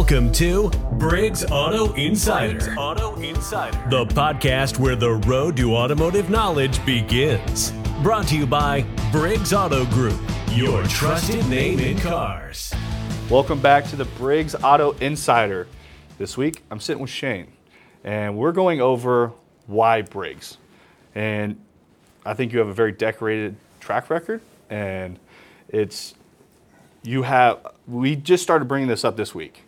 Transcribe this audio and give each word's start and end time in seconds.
Welcome 0.00 0.32
to 0.32 0.70
Briggs 0.94 1.44
Auto 1.44 1.92
Insider. 1.92 2.74
Auto 2.78 3.14
Insider. 3.16 3.78
The 3.90 4.06
podcast 4.06 4.78
where 4.78 4.96
the 4.96 5.10
road 5.10 5.58
to 5.58 5.76
automotive 5.76 6.30
knowledge 6.30 6.84
begins. 6.86 7.72
Brought 8.02 8.26
to 8.28 8.36
you 8.38 8.46
by 8.46 8.86
Briggs 9.12 9.52
Auto 9.52 9.84
Group, 9.84 10.18
your 10.52 10.82
trusted 10.84 11.46
name 11.50 11.78
in 11.80 11.98
cars. 11.98 12.72
Welcome 13.28 13.60
back 13.60 13.84
to 13.88 13.96
the 13.96 14.06
Briggs 14.06 14.54
Auto 14.54 14.92
Insider. 15.00 15.68
This 16.16 16.34
week, 16.34 16.62
I'm 16.70 16.80
sitting 16.80 17.02
with 17.02 17.10
Shane, 17.10 17.52
and 18.02 18.38
we're 18.38 18.52
going 18.52 18.80
over 18.80 19.32
why 19.66 20.00
Briggs. 20.00 20.56
And 21.14 21.60
I 22.24 22.32
think 22.32 22.54
you 22.54 22.58
have 22.58 22.68
a 22.68 22.74
very 22.74 22.92
decorated 22.92 23.54
track 23.80 24.08
record, 24.08 24.40
and 24.70 25.18
it's 25.68 26.14
you 27.02 27.24
have. 27.24 27.74
We 27.86 28.16
just 28.16 28.42
started 28.42 28.66
bringing 28.66 28.88
this 28.88 29.04
up 29.04 29.18
this 29.18 29.34
week. 29.34 29.64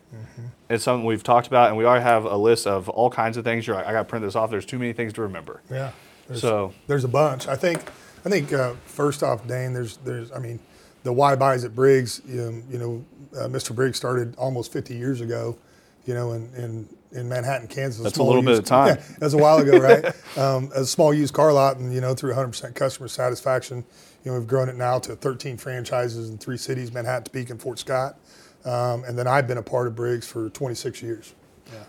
It's 0.68 0.84
something 0.84 1.04
we've 1.06 1.22
talked 1.22 1.46
about, 1.46 1.68
and 1.68 1.76
we 1.76 1.84
already 1.84 2.04
have 2.04 2.24
a 2.24 2.36
list 2.36 2.66
of 2.66 2.88
all 2.88 3.10
kinds 3.10 3.36
of 3.36 3.44
things. 3.44 3.66
You're 3.66 3.76
like, 3.76 3.86
I 3.86 3.92
got 3.92 3.98
to 4.00 4.04
print 4.04 4.24
this 4.24 4.34
off. 4.36 4.50
There's 4.50 4.66
too 4.66 4.78
many 4.78 4.92
things 4.92 5.12
to 5.14 5.22
remember. 5.22 5.62
Yeah. 5.70 5.90
There's, 6.28 6.40
So- 6.40 6.72
there's 6.86 7.04
a 7.04 7.08
bunch. 7.08 7.48
I 7.48 7.56
think. 7.56 7.82
I 8.24 8.28
think 8.28 8.52
uh, 8.52 8.74
first 8.84 9.22
off, 9.22 9.46
Dane. 9.48 9.72
There's 9.72 9.96
there's. 9.98 10.30
I 10.30 10.38
mean, 10.38 10.60
the 11.02 11.12
why 11.12 11.34
buys 11.34 11.64
at 11.64 11.74
Briggs. 11.74 12.20
Um, 12.28 12.62
you 12.70 12.78
know, 12.78 13.04
uh, 13.36 13.48
Mr. 13.48 13.74
Briggs 13.74 13.96
started 13.96 14.36
almost 14.36 14.72
50 14.72 14.94
years 14.94 15.20
ago. 15.20 15.58
You 16.06 16.14
know, 16.14 16.32
in 16.32 16.48
in, 16.54 16.88
in 17.12 17.28
Manhattan, 17.28 17.66
Kansas. 17.68 18.02
That's 18.02 18.18
a 18.18 18.22
little 18.22 18.42
bit 18.42 18.58
of 18.58 18.64
time. 18.64 18.96
Yeah, 18.96 19.16
that's 19.18 19.34
a 19.34 19.38
while 19.38 19.58
ago, 19.58 19.78
right? 19.78 20.04
um, 20.38 20.70
a 20.74 20.84
small 20.84 21.12
used 21.12 21.34
car 21.34 21.52
lot, 21.52 21.78
and 21.78 21.92
you 21.92 22.00
know, 22.00 22.14
through 22.14 22.32
100% 22.34 22.74
customer 22.74 23.08
satisfaction, 23.08 23.84
you 24.24 24.30
know, 24.32 24.38
we've 24.38 24.46
grown 24.46 24.68
it 24.68 24.76
now 24.76 24.98
to 25.00 25.14
13 25.16 25.56
franchises 25.56 26.30
in 26.30 26.38
three 26.38 26.56
cities: 26.56 26.92
Manhattan, 26.92 27.24
Topeka, 27.24 27.52
and 27.52 27.60
Fort 27.60 27.78
Scott. 27.80 28.16
Um, 28.64 29.04
and 29.04 29.18
then 29.18 29.26
I've 29.26 29.46
been 29.46 29.58
a 29.58 29.62
part 29.62 29.86
of 29.86 29.94
Briggs 29.94 30.26
for 30.26 30.48
26 30.50 31.02
years. 31.02 31.34
Yeah. 31.72 31.84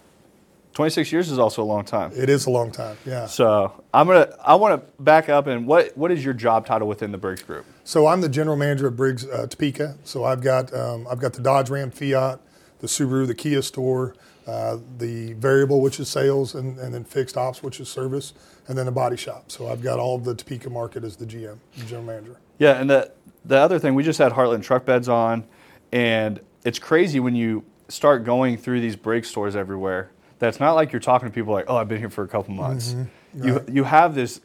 26 0.74 1.12
years 1.12 1.30
is 1.30 1.38
also 1.38 1.62
a 1.62 1.66
long 1.66 1.86
time. 1.86 2.12
It 2.16 2.30
is 2.30 2.46
a 2.48 2.50
long 2.50 2.72
time. 2.72 2.98
Yeah. 3.06 3.28
So 3.28 3.84
I'm 3.94 4.08
gonna. 4.08 4.34
I 4.44 4.56
want 4.56 4.82
to 4.82 5.04
back 5.04 5.30
up 5.30 5.46
and 5.46 5.68
what 5.68 5.96
what 5.96 6.12
is 6.12 6.26
your 6.26 6.34
job 6.34 6.66
title 6.66 6.88
within 6.88 7.12
the 7.12 7.18
Briggs 7.18 7.44
Group? 7.44 7.66
So 7.84 8.08
I'm 8.08 8.22
the 8.22 8.30
general 8.30 8.58
manager 8.58 8.88
of 8.88 8.96
Briggs 8.96 9.28
uh, 9.28 9.46
Topeka. 9.48 9.98
So 10.04 10.24
I've 10.24 10.42
got 10.42 10.74
um, 10.74 11.08
I've 11.10 11.20
got 11.20 11.34
the 11.34 11.42
Dodge 11.42 11.70
Ram 11.70 11.92
Fiat, 11.92 12.40
the 12.80 12.88
Subaru, 12.88 13.28
the 13.28 13.36
Kia 13.36 13.62
store, 13.62 14.16
uh, 14.48 14.78
the 14.98 15.34
variable 15.34 15.80
which 15.80 16.00
is 16.00 16.10
sales, 16.10 16.56
and, 16.56 16.80
and 16.80 16.94
then 16.94 17.04
fixed 17.04 17.38
ops 17.38 17.62
which 17.62 17.80
is 17.80 17.88
service, 17.88 18.34
and 18.68 18.76
then 18.76 18.88
the 18.88 18.92
body 18.92 19.18
shop. 19.18 19.52
So 19.52 19.68
I've 19.68 19.84
got 19.84 20.00
all 20.00 20.16
of 20.16 20.24
the 20.24 20.34
Topeka 20.34 20.72
market 20.72 21.04
as 21.04 21.18
the 21.18 21.26
GM, 21.26 21.60
the 21.78 21.86
general 21.86 22.06
manager. 22.06 22.38
Yeah, 22.58 22.80
and 22.82 22.90
the 22.90 23.12
the 23.46 23.58
other 23.58 23.78
thing 23.78 23.94
we 23.94 24.04
just 24.04 24.18
had 24.18 24.32
Heartland 24.32 24.64
truck 24.64 24.86
beds 24.86 25.08
on, 25.08 25.44
and 25.92 26.40
it's 26.66 26.80
crazy 26.80 27.20
when 27.20 27.36
you 27.36 27.64
start 27.90 28.24
going 28.24 28.58
through 28.58 28.82
these 28.82 28.96
Briggs 28.96 29.30
stores 29.30 29.56
everywhere. 29.56 30.10
That's 30.40 30.60
not 30.60 30.74
like 30.74 30.92
you're 30.92 31.00
talking 31.00 31.28
to 31.28 31.34
people 31.34 31.54
like, 31.54 31.66
oh, 31.68 31.78
I've 31.78 31.88
been 31.88 32.00
here 32.00 32.10
for 32.10 32.24
a 32.24 32.28
couple 32.28 32.54
months. 32.54 32.96
You 33.34 33.64
you 33.72 33.84
have 33.84 34.14
this, 34.14 34.42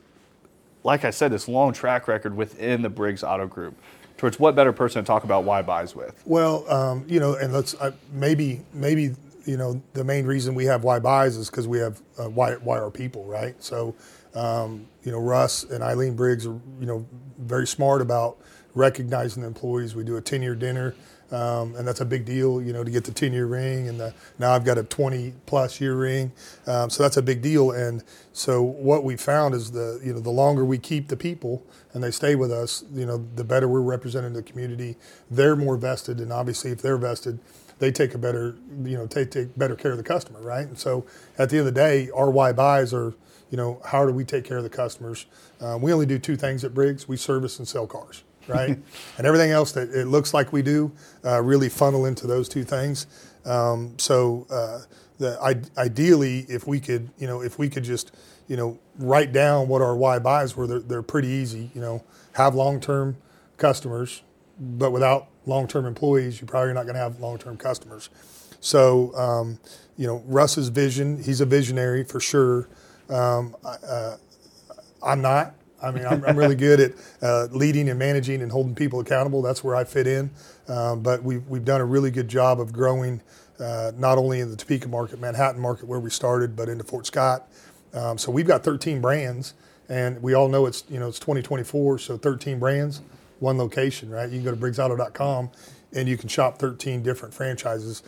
like 0.85 1.05
I 1.05 1.11
said, 1.11 1.33
this 1.33 1.49
long 1.49 1.73
track 1.73 2.09
record 2.09 2.37
within 2.37 2.83
the 2.83 2.89
Briggs 2.89 3.23
Auto 3.23 3.47
Group. 3.47 3.77
Towards 4.17 4.39
what 4.41 4.57
better 4.57 4.73
person 4.73 5.03
to 5.03 5.07
talk 5.07 5.23
about 5.25 5.45
why 5.45 5.63
buys 5.63 5.95
with? 5.95 6.21
Well, 6.25 6.69
um, 6.73 7.05
you 7.07 7.21
know, 7.21 7.35
and 7.35 7.53
let's 7.53 7.75
uh, 7.75 7.93
maybe 8.13 8.63
maybe 8.73 9.15
you 9.45 9.57
know 9.57 9.81
the 9.93 10.05
main 10.05 10.27
reason 10.27 10.55
we 10.55 10.65
have 10.65 10.85
why 10.85 10.99
buys 10.99 11.37
is 11.37 11.51
because 11.51 11.69
we 11.69 11.79
have 11.79 12.01
uh, 12.19 12.29
why 12.29 12.55
why 12.55 12.79
our 12.79 12.91
people, 12.91 13.25
right? 13.25 13.55
So, 13.63 13.95
um, 14.35 14.87
you 15.05 15.13
know, 15.13 15.21
Russ 15.21 15.65
and 15.65 15.83
Eileen 15.85 16.17
Briggs 16.17 16.47
are 16.47 16.59
you 16.81 16.87
know 16.87 17.07
very 17.39 17.67
smart 17.67 18.03
about 18.03 18.39
recognizing 18.75 19.43
the 19.43 19.49
employees. 19.49 19.95
We 19.95 20.05
do 20.05 20.17
a 20.17 20.21
ten 20.21 20.43
year 20.43 20.55
dinner. 20.55 20.95
Um, 21.31 21.75
and 21.77 21.87
that's 21.87 22.01
a 22.01 22.07
big 22.07 22.25
deal, 22.25 22.63
you 22.63 22.73
know, 22.73 22.83
to 22.83 22.91
get 22.91 23.05
the 23.05 23.13
10 23.13 23.33
year 23.33 23.47
ring. 23.47 23.89
And 23.89 24.01
the, 24.01 24.15
now 24.39 24.53
I've 24.53 24.65
got 24.65 24.79
a 24.79 24.83
20 24.83 25.35
plus 25.47 25.81
year 25.81 25.95
ring. 25.95 26.33
Um, 26.67 26.89
so 26.89 27.03
that's 27.03 27.17
a 27.17 27.23
big 27.23 27.43
deal. 27.43 27.71
And 27.71 28.03
so 28.33 28.63
what 28.63 29.05
we 29.05 29.17
found 29.17 29.55
is 29.55 29.73
the, 29.73 30.01
you 30.03 30.15
know, 30.15 30.21
the 30.21 30.31
longer 30.31 30.65
we 30.65 30.79
keep 30.79 31.09
the 31.09 31.17
people 31.17 31.67
and 31.93 32.03
they 32.03 32.11
stay 32.11 32.35
with 32.35 32.51
us, 32.51 32.85
you 32.95 33.05
know, 33.05 33.27
the 33.35 33.45
better 33.45 33.69
we're 33.69 33.81
representing 33.81 34.33
the 34.33 34.43
community. 34.43 34.97
They're 35.31 35.57
more 35.57 35.77
vested. 35.77 36.19
And 36.19 36.33
obviously, 36.33 36.71
if 36.71 36.81
they're 36.81 36.99
vested, 36.99 37.39
they 37.79 37.93
take 37.93 38.15
a 38.15 38.19
better, 38.19 38.57
you 38.83 38.97
know, 38.97 39.07
take, 39.07 39.31
take 39.31 39.57
better 39.57 39.77
care 39.77 39.93
of 39.93 39.99
the 39.99 40.05
customer, 40.05 40.41
right? 40.41 40.67
And 40.67 40.79
so 40.79 41.05
at 41.39 41.51
the 41.51 41.59
end 41.59 41.69
of 41.69 41.75
the 41.75 41.81
day, 41.81 42.11
our 42.11 42.31
why 42.31 42.53
buys 42.53 42.93
are, 42.95 43.15
you 43.51 43.57
know, 43.57 43.81
how 43.85 44.05
do 44.07 44.13
we 44.13 44.25
take 44.25 44.45
care 44.45 44.57
of 44.59 44.65
the 44.65 44.71
customers? 44.71 45.27
Uh, 45.61 45.79
we 45.81 45.93
only 45.93 46.07
do 46.07 46.19
two 46.19 46.37
things 46.37 46.65
at 46.65 46.75
Briggs 46.75 47.07
we 47.07 47.17
service 47.17 47.59
and 47.59 47.69
sell 47.69 47.87
cars 47.87 48.23
right? 48.49 48.79
and 49.19 49.27
everything 49.27 49.51
else 49.51 49.73
that 49.73 49.91
it 49.91 50.07
looks 50.07 50.33
like 50.35 50.53
we 50.53 50.63
do 50.63 50.93
uh, 51.25 51.43
really 51.43 51.69
funnel 51.69 52.07
into 52.07 52.27
those 52.27 52.49
two 52.49 52.65
things. 52.65 53.07
Um, 53.45 53.95
so, 53.99 54.47
uh, 54.51 54.81
the, 55.19 55.39
I, 55.43 55.81
ideally, 55.81 56.47
if 56.49 56.67
we 56.67 56.81
could, 56.81 57.11
you 57.19 57.27
know, 57.27 57.43
if 57.43 57.59
we 57.59 57.69
could 57.69 57.85
just, 57.85 58.13
you 58.47 58.57
know, 58.57 58.79
write 58.99 59.33
down 59.33 59.69
what 59.69 59.83
our 59.83 59.97
why 59.97 60.19
buys 60.19 60.57
were, 60.57 60.67
they're, 60.67 60.79
they're 60.81 61.03
pretty 61.03 61.29
easy. 61.29 61.71
You 61.75 61.81
know, 61.81 62.05
have 62.33 62.55
long-term 62.55 63.17
customers, 63.57 64.23
but 64.59 64.93
without 64.93 65.29
long-term 65.45 65.87
employees, 65.87 66.41
you're 66.41 66.49
probably 66.49 66.73
not 66.73 66.85
going 66.85 66.95
to 66.95 67.01
have 67.01 67.21
long-term 67.21 67.57
customers. 67.57 68.11
So, 68.61 69.15
um, 69.17 69.59
you 69.97 70.07
know, 70.07 70.23
Russ's 70.27 70.69
vision, 70.69 71.23
he's 71.23 71.41
a 71.41 71.47
visionary 71.47 72.05
for 72.05 72.21
sure. 72.21 72.69
Um, 73.09 73.57
I, 73.65 73.87
uh, 73.87 74.17
I'm 75.03 75.21
not. 75.21 75.55
I 75.83 75.91
mean, 75.91 76.05
I'm, 76.07 76.25
I'm 76.25 76.37
really 76.37 76.57
good 76.57 76.81
at 76.81 76.93
uh, 77.23 77.49
leading 77.53 77.89
and 77.89 77.99
managing 77.99 78.43
and 78.43 78.51
holding 78.51 78.75
people 78.75 79.01
accountable. 79.01 79.43
That's 79.43 79.63
where 79.63 79.77
I 79.77 79.85
fit 79.85 80.07
in. 80.07 80.31
Um, 80.67 81.03
but 81.03 81.23
we've, 81.23 81.47
we've 81.49 81.65
done 81.65 81.81
a 81.81 81.85
really 81.85 82.11
good 82.11 82.29
job 82.29 82.61
of 82.61 82.73
growing 82.73 83.21
uh, 83.61 83.93
not 83.97 84.19
only 84.19 84.41
in 84.41 84.51
the 84.51 84.57
Topeka 84.57 84.89
market, 84.89 85.21
Manhattan 85.21 85.61
market 85.61 85.87
where 85.87 86.01
we 86.01 86.11
started, 86.11 86.57
but 86.57 86.69
into 86.69 86.85
Fort 86.85 87.07
Scott. 87.07 87.49
Um, 87.93 88.19
so 88.19 88.31
we've 88.31 88.47
got 88.47 88.63
13 88.63 89.01
brands, 89.01 89.55
and 89.89 90.23
we 90.23 90.35
all 90.35 90.49
know 90.49 90.67
it's 90.67 90.85
you 90.89 91.01
know 91.01 91.09
it's 91.09 91.19
2024, 91.19 91.99
so 91.99 92.17
13 92.17 92.59
brands, 92.59 93.03
one 93.41 93.59
location, 93.59 94.11
right? 94.11 94.29
You 94.29 94.37
can 94.37 94.45
go 94.45 94.51
to 94.51 94.57
briggsauto.com 94.57 95.51
and 95.95 96.09
you 96.09 96.17
can 96.17 96.29
shop 96.29 96.59
13 96.59 97.03
different 97.03 97.33
franchises. 97.35 98.03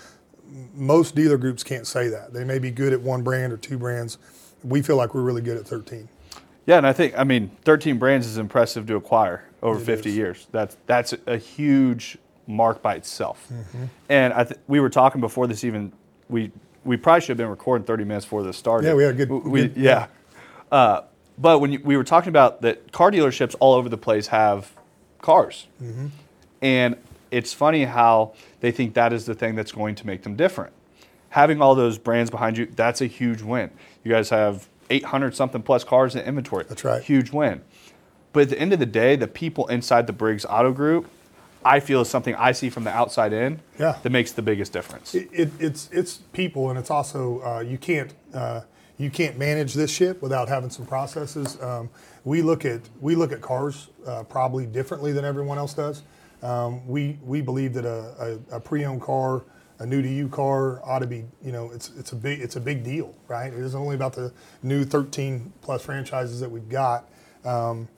Most 0.75 1.15
dealer 1.15 1.39
groups 1.39 1.63
can't 1.63 1.87
say 1.87 2.09
that. 2.09 2.33
They 2.33 2.45
may 2.45 2.59
be 2.59 2.71
good 2.71 2.93
at 2.93 3.01
one 3.01 3.23
brand 3.23 3.53
or 3.53 3.57
two 3.57 3.79
brands. 3.79 4.19
We 4.63 4.83
feel 4.83 4.97
like 4.97 5.15
we're 5.15 5.23
really 5.23 5.43
good 5.43 5.57
at 5.57 5.67
13. 5.67 6.09
Yeah, 6.67 6.77
and 6.79 6.87
I 6.87 6.93
think 6.93 7.19
I 7.19 7.25
mean 7.25 7.51
13 7.65 7.99
brands 7.99 8.27
is 8.27 8.39
impressive 8.39 8.87
to 8.87 8.97
acquire 8.97 9.45
over 9.63 9.81
It 9.81 9.85
50 9.85 10.11
is. 10.11 10.17
years. 10.17 10.47
That's 10.53 10.77
that's 10.87 11.15
a 11.27 11.37
huge 11.37 12.19
mark 12.47 12.83
by 12.83 12.95
itself. 12.97 13.47
Mm-hmm. 13.53 13.85
And 14.09 14.33
I 14.33 14.45
th- 14.45 14.61
we 14.69 14.81
were 14.81 14.91
talking 14.91 15.21
before 15.21 15.47
this 15.47 15.65
even 15.65 15.93
we 16.29 16.51
we 16.85 16.97
probably 16.97 17.21
should 17.21 17.29
have 17.31 17.37
been 17.39 17.49
recording 17.49 17.87
30 17.87 18.05
minutes 18.05 18.25
before 18.25 18.43
this 18.43 18.57
started. 18.57 18.87
Yeah, 18.89 18.95
we 18.95 19.03
had 19.05 19.15
a 19.21 19.27
good- 19.27 19.45
We, 19.45 19.69
good- 19.69 19.77
yeah. 19.77 20.07
Uh, 20.73 21.03
but 21.37 21.59
when 21.61 21.73
you, 21.73 21.81
we 21.85 21.97
were 21.97 22.05
talking 22.05 22.29
about 22.31 22.63
that, 22.63 22.91
car 22.93 23.11
dealerships 23.11 23.55
all 23.61 23.75
over 23.75 23.89
the 23.89 23.99
place 23.99 24.29
have 24.29 24.73
cars, 25.21 25.67
Mm-hmm. 25.83 26.07
and 26.63 26.97
it's 27.31 27.53
funny 27.53 27.85
how 27.85 28.33
they 28.61 28.71
think 28.73 28.95
that 28.95 29.13
is 29.13 29.25
the 29.27 29.35
thing 29.35 29.55
that's 29.55 29.73
going 29.73 29.95
to 29.97 30.07
make 30.07 30.23
them 30.23 30.37
different. 30.37 30.73
Having 31.31 31.61
all 31.63 31.75
those 31.75 31.97
brands 31.99 32.31
behind 32.31 32.57
you, 32.59 32.67
that's 32.67 33.01
a 33.01 33.07
huge 33.07 33.41
win. 33.43 33.71
You 34.05 34.11
guys 34.13 34.31
have 34.31 34.69
800 34.91 35.35
something 35.35 35.63
plus 35.63 35.85
cars 35.85 36.15
in 36.15 36.23
inventory. 36.25 36.65
That's 36.69 36.85
right. 36.85 37.03
Huge 37.03 37.31
win. 37.33 37.63
But 38.33 38.43
at 38.45 38.49
the 38.51 38.59
end 38.61 38.73
of 38.73 38.79
the 38.79 38.87
day, 38.87 39.17
the 39.17 39.27
people 39.27 39.67
inside 39.69 40.07
the 40.07 40.13
Briggs 40.13 40.45
Auto 40.45 40.73
Group, 40.73 41.09
I 41.65 41.81
feel 41.81 42.01
is 42.01 42.09
something 42.09 42.35
I 42.37 42.53
see 42.53 42.71
from 42.71 42.85
the 42.85 42.91
outside 42.91 43.33
in 43.33 43.61
Yeah. 43.79 43.99
that 44.03 44.11
makes 44.11 44.33
the 44.33 44.43
biggest 44.43 44.73
difference. 44.73 45.15
It, 45.15 45.29
it, 45.33 45.51
it's 45.59 45.89
it's 45.93 46.19
people, 46.33 46.71
and 46.71 46.79
it's 46.79 46.91
also 46.91 47.41
uh, 47.43 47.61
you 47.61 47.77
can't 47.77 48.15
uh, 48.33 48.63
you 48.99 49.11
can't 49.11 49.37
manage 49.39 49.75
this 49.75 49.91
ship 49.91 50.23
without 50.23 50.49
having 50.49 50.71
some 50.71 50.87
processes. 50.87 51.61
Um, 51.61 51.91
we 52.25 52.41
look 52.43 52.65
at 52.65 52.81
we 53.01 53.15
look 53.15 53.33
at 53.33 53.41
cars 53.43 53.89
uh, 54.07 54.23
probably 54.25 54.65
differently 54.67 55.13
than 55.13 55.25
everyone 55.25 55.59
else 55.59 55.75
does. 55.75 56.03
Um, 56.43 56.87
we 56.89 57.19
we 57.23 57.43
believe 57.43 57.75
that 57.75 57.85
a, 57.85 58.39
a, 58.51 58.57
a 58.57 58.61
pre-owned 58.61 59.03
car, 59.03 59.43
a 59.81 59.87
new 59.87 60.03
to 60.03 60.09
you 60.09 60.29
car, 60.29 60.81
ought 60.85 61.01
to 61.01 61.07
be 61.07 61.25
you 61.43 61.53
know 61.53 61.71
it's 61.73 61.91
it's 61.99 62.13
a 62.13 62.17
big 62.17 62.41
it's 62.41 62.57
a 62.57 62.61
big 62.61 62.85
deal, 62.85 63.15
right? 63.29 63.53
It 63.53 63.59
isn't 63.59 63.79
only 63.79 63.97
about 63.97 64.13
the 64.13 64.33
new 64.63 64.85
13 64.85 65.53
plus 65.63 65.83
franchises 65.83 66.39
that 66.41 66.51
we've 66.51 66.69
got. 66.69 67.09
Um, 67.45 67.89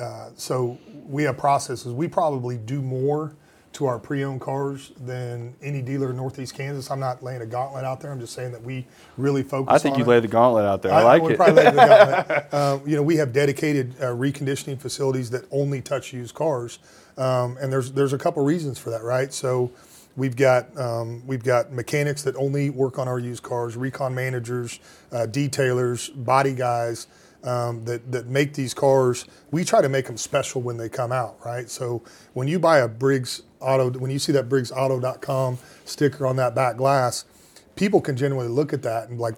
uh, 0.00 0.30
so 0.36 0.78
we 1.06 1.24
have 1.24 1.36
processes. 1.36 1.92
We 1.92 2.08
probably 2.08 2.56
do 2.56 2.80
more 2.80 3.36
to 3.72 3.86
our 3.86 3.98
pre-owned 3.98 4.40
cars 4.40 4.92
than 5.00 5.54
any 5.62 5.80
dealer 5.80 6.10
in 6.10 6.16
Northeast 6.16 6.54
Kansas. 6.54 6.90
I'm 6.90 7.00
not 7.00 7.22
laying 7.22 7.40
a 7.40 7.46
gauntlet 7.46 7.84
out 7.84 8.00
there. 8.00 8.12
I'm 8.12 8.20
just 8.20 8.34
saying 8.34 8.52
that 8.52 8.62
we 8.62 8.86
really 9.16 9.42
focus. 9.42 9.72
I 9.74 9.78
think 9.78 9.96
you 9.96 10.04
it. 10.04 10.08
lay 10.08 10.20
the 10.20 10.28
gauntlet 10.28 10.64
out 10.64 10.82
there. 10.82 10.92
I, 10.92 11.02
like 11.02 11.22
it. 11.22 11.36
probably 11.36 11.64
lay 11.64 11.70
the 11.70 11.76
gauntlet. 11.76 12.48
Uh, 12.52 12.78
you 12.86 12.96
know, 12.96 13.02
we 13.02 13.16
have 13.16 13.32
dedicated 13.32 13.94
uh, 13.98 14.06
reconditioning 14.06 14.78
facilities 14.78 15.30
that 15.30 15.46
only 15.50 15.80
touch 15.80 16.12
used 16.12 16.34
cars, 16.34 16.78
um, 17.16 17.56
and 17.60 17.72
there's 17.72 17.92
there's 17.92 18.12
a 18.12 18.18
couple 18.18 18.44
reasons 18.44 18.78
for 18.78 18.90
that, 18.90 19.02
right? 19.02 19.32
So. 19.32 19.72
We've 20.16 20.36
got 20.36 20.78
um, 20.78 21.26
we've 21.26 21.42
got 21.42 21.72
mechanics 21.72 22.22
that 22.22 22.36
only 22.36 22.70
work 22.70 22.98
on 22.98 23.08
our 23.08 23.18
used 23.18 23.42
cars, 23.42 23.76
recon 23.76 24.14
managers, 24.14 24.78
uh, 25.10 25.26
detailers, 25.28 26.10
body 26.24 26.54
guys 26.54 27.06
um, 27.44 27.84
that 27.84 28.12
that 28.12 28.26
make 28.26 28.54
these 28.54 28.74
cars. 28.74 29.24
We 29.50 29.64
try 29.64 29.80
to 29.80 29.88
make 29.88 30.06
them 30.06 30.16
special 30.16 30.60
when 30.62 30.76
they 30.76 30.88
come 30.88 31.12
out, 31.12 31.38
right? 31.44 31.68
So 31.70 32.02
when 32.34 32.46
you 32.46 32.58
buy 32.58 32.78
a 32.78 32.88
Briggs 32.88 33.42
Auto, 33.60 33.90
when 33.98 34.10
you 34.10 34.18
see 34.18 34.32
that 34.32 34.48
BriggsAuto.com 34.48 35.58
sticker 35.84 36.26
on 36.26 36.36
that 36.36 36.54
back 36.54 36.76
glass, 36.76 37.24
people 37.76 38.00
can 38.00 38.16
genuinely 38.16 38.52
look 38.52 38.72
at 38.72 38.82
that 38.82 39.08
and 39.08 39.18
like, 39.18 39.34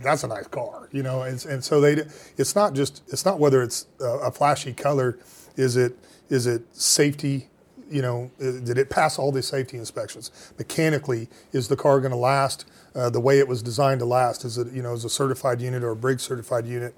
that's 0.00 0.24
a 0.24 0.28
nice 0.28 0.48
car, 0.48 0.88
you 0.92 1.02
know. 1.02 1.22
And, 1.22 1.44
and 1.46 1.64
so 1.64 1.80
they, 1.80 2.04
it's 2.36 2.54
not 2.54 2.74
just, 2.74 3.02
it's 3.08 3.24
not 3.24 3.38
whether 3.38 3.62
it's 3.62 3.86
a, 4.00 4.04
a 4.04 4.30
flashy 4.30 4.72
color. 4.72 5.18
Is 5.56 5.76
it, 5.76 5.96
is 6.28 6.46
it 6.46 6.62
safety? 6.74 7.48
You 7.92 8.02
know, 8.02 8.30
uh, 8.40 8.52
did 8.64 8.78
it 8.78 8.90
pass 8.90 9.18
all 9.18 9.30
the 9.30 9.42
safety 9.42 9.76
inspections? 9.76 10.30
Mechanically, 10.58 11.28
is 11.52 11.68
the 11.68 11.76
car 11.76 12.00
going 12.00 12.12
to 12.12 12.16
last 12.16 12.64
uh, 12.94 13.10
the 13.10 13.20
way 13.20 13.38
it 13.38 13.46
was 13.46 13.62
designed 13.62 14.00
to 14.00 14.06
last? 14.06 14.44
Is 14.44 14.58
it, 14.58 14.72
you 14.72 14.82
know, 14.82 14.94
is 14.94 15.04
a 15.04 15.10
certified 15.10 15.60
unit 15.60 15.84
or 15.84 15.90
a 15.90 15.96
Briggs 15.96 16.22
certified 16.22 16.66
unit? 16.66 16.94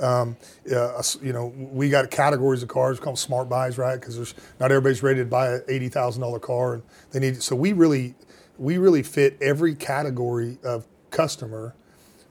Um, 0.00 0.36
uh, 0.74 1.02
you 1.22 1.32
know, 1.32 1.52
we 1.56 1.90
got 1.90 2.10
categories 2.10 2.62
of 2.62 2.68
cars 2.68 3.00
called 3.00 3.18
smart 3.18 3.48
buys, 3.48 3.78
right? 3.78 4.00
Because 4.00 4.16
there's 4.16 4.34
not 4.60 4.70
everybody's 4.70 5.02
ready 5.02 5.20
to 5.20 5.26
buy 5.26 5.54
an 5.54 5.62
eighty 5.68 5.88
thousand 5.88 6.22
dollar 6.22 6.38
car, 6.38 6.74
and 6.74 6.82
they 7.10 7.20
need. 7.20 7.42
So 7.42 7.56
we 7.56 7.72
really, 7.72 8.14
we 8.58 8.78
really 8.78 9.02
fit 9.02 9.36
every 9.40 9.74
category 9.74 10.58
of 10.64 10.86
customer 11.10 11.74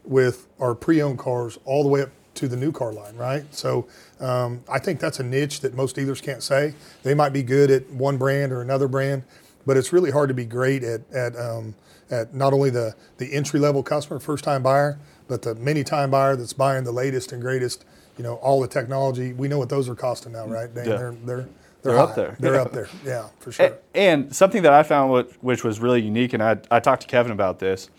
with 0.04 0.48
our 0.60 0.74
pre-owned 0.74 1.20
cars 1.20 1.60
all 1.66 1.84
the 1.84 1.90
way 1.90 2.02
up 2.02 2.10
to 2.38 2.48
the 2.48 2.56
new 2.58 2.72
car 2.72 2.94
line, 2.94 3.16
right? 3.16 3.44
So 3.54 3.88
um, 4.20 4.64
I 4.70 4.80
think 4.80 5.00
that's 5.00 5.20
a 5.20 5.24
niche 5.24 5.60
that 5.62 5.74
most 5.74 5.96
dealers 5.96 6.22
can't 6.22 6.42
say. 6.44 6.74
They 7.04 7.14
might 7.14 7.34
be 7.34 7.44
good 7.44 7.70
at 7.72 7.90
one 7.92 8.18
brand 8.18 8.52
or 8.52 8.62
another 8.62 8.88
brand, 8.88 9.24
but 9.66 9.78
it's 9.78 9.92
really 9.92 10.12
hard 10.12 10.30
to 10.30 10.34
be 10.34 10.46
great 10.46 10.84
at 10.84 11.02
at, 11.14 11.36
um, 11.38 11.76
at 12.10 12.34
not 12.34 12.54
only 12.54 12.70
the 12.70 12.96
the 13.18 13.34
entry 13.34 13.60
level 13.60 13.84
customer, 13.84 14.20
first 14.20 14.44
time 14.44 14.64
buyer, 14.64 14.98
but 15.28 15.42
the 15.42 15.56
many 15.56 15.84
time 15.84 16.10
buyer 16.12 16.36
that's 16.36 16.54
buying 16.54 16.84
the 16.84 16.92
latest 16.92 17.32
and 17.34 17.42
greatest, 17.42 17.84
you 18.18 18.24
know, 18.24 18.36
all 18.36 18.62
the 18.62 18.68
technology. 18.68 19.34
We 19.34 19.48
know 19.48 19.58
what 19.60 19.70
those 19.70 19.90
are 19.90 19.96
costing 19.96 20.32
now, 20.32 20.48
right? 20.48 20.70
Yeah. 20.76 20.84
They're 20.84 20.98
they're 21.12 21.16
they're, 21.26 21.48
They're 21.94 22.00
up 22.00 22.16
there. 22.16 22.36
They're 22.40 22.56
Yeah. 22.56 22.62
up 22.62 22.72
there. 22.72 22.90
Yeah, 23.06 23.28
for 23.40 23.52
sure. 23.52 23.66
A- 23.68 23.98
And 23.98 24.36
something 24.36 24.64
that 24.64 24.74
I 24.74 24.84
found 24.84 25.12
which, 25.12 25.32
which 25.42 25.64
was 25.64 25.80
really 25.80 26.02
unique, 26.02 26.34
and 26.34 26.42
I, 26.42 26.58
I 26.72 26.80
talked 26.80 27.02
to 27.04 27.08
Kevin 27.08 27.32
about 27.32 27.60
this, 27.60 27.90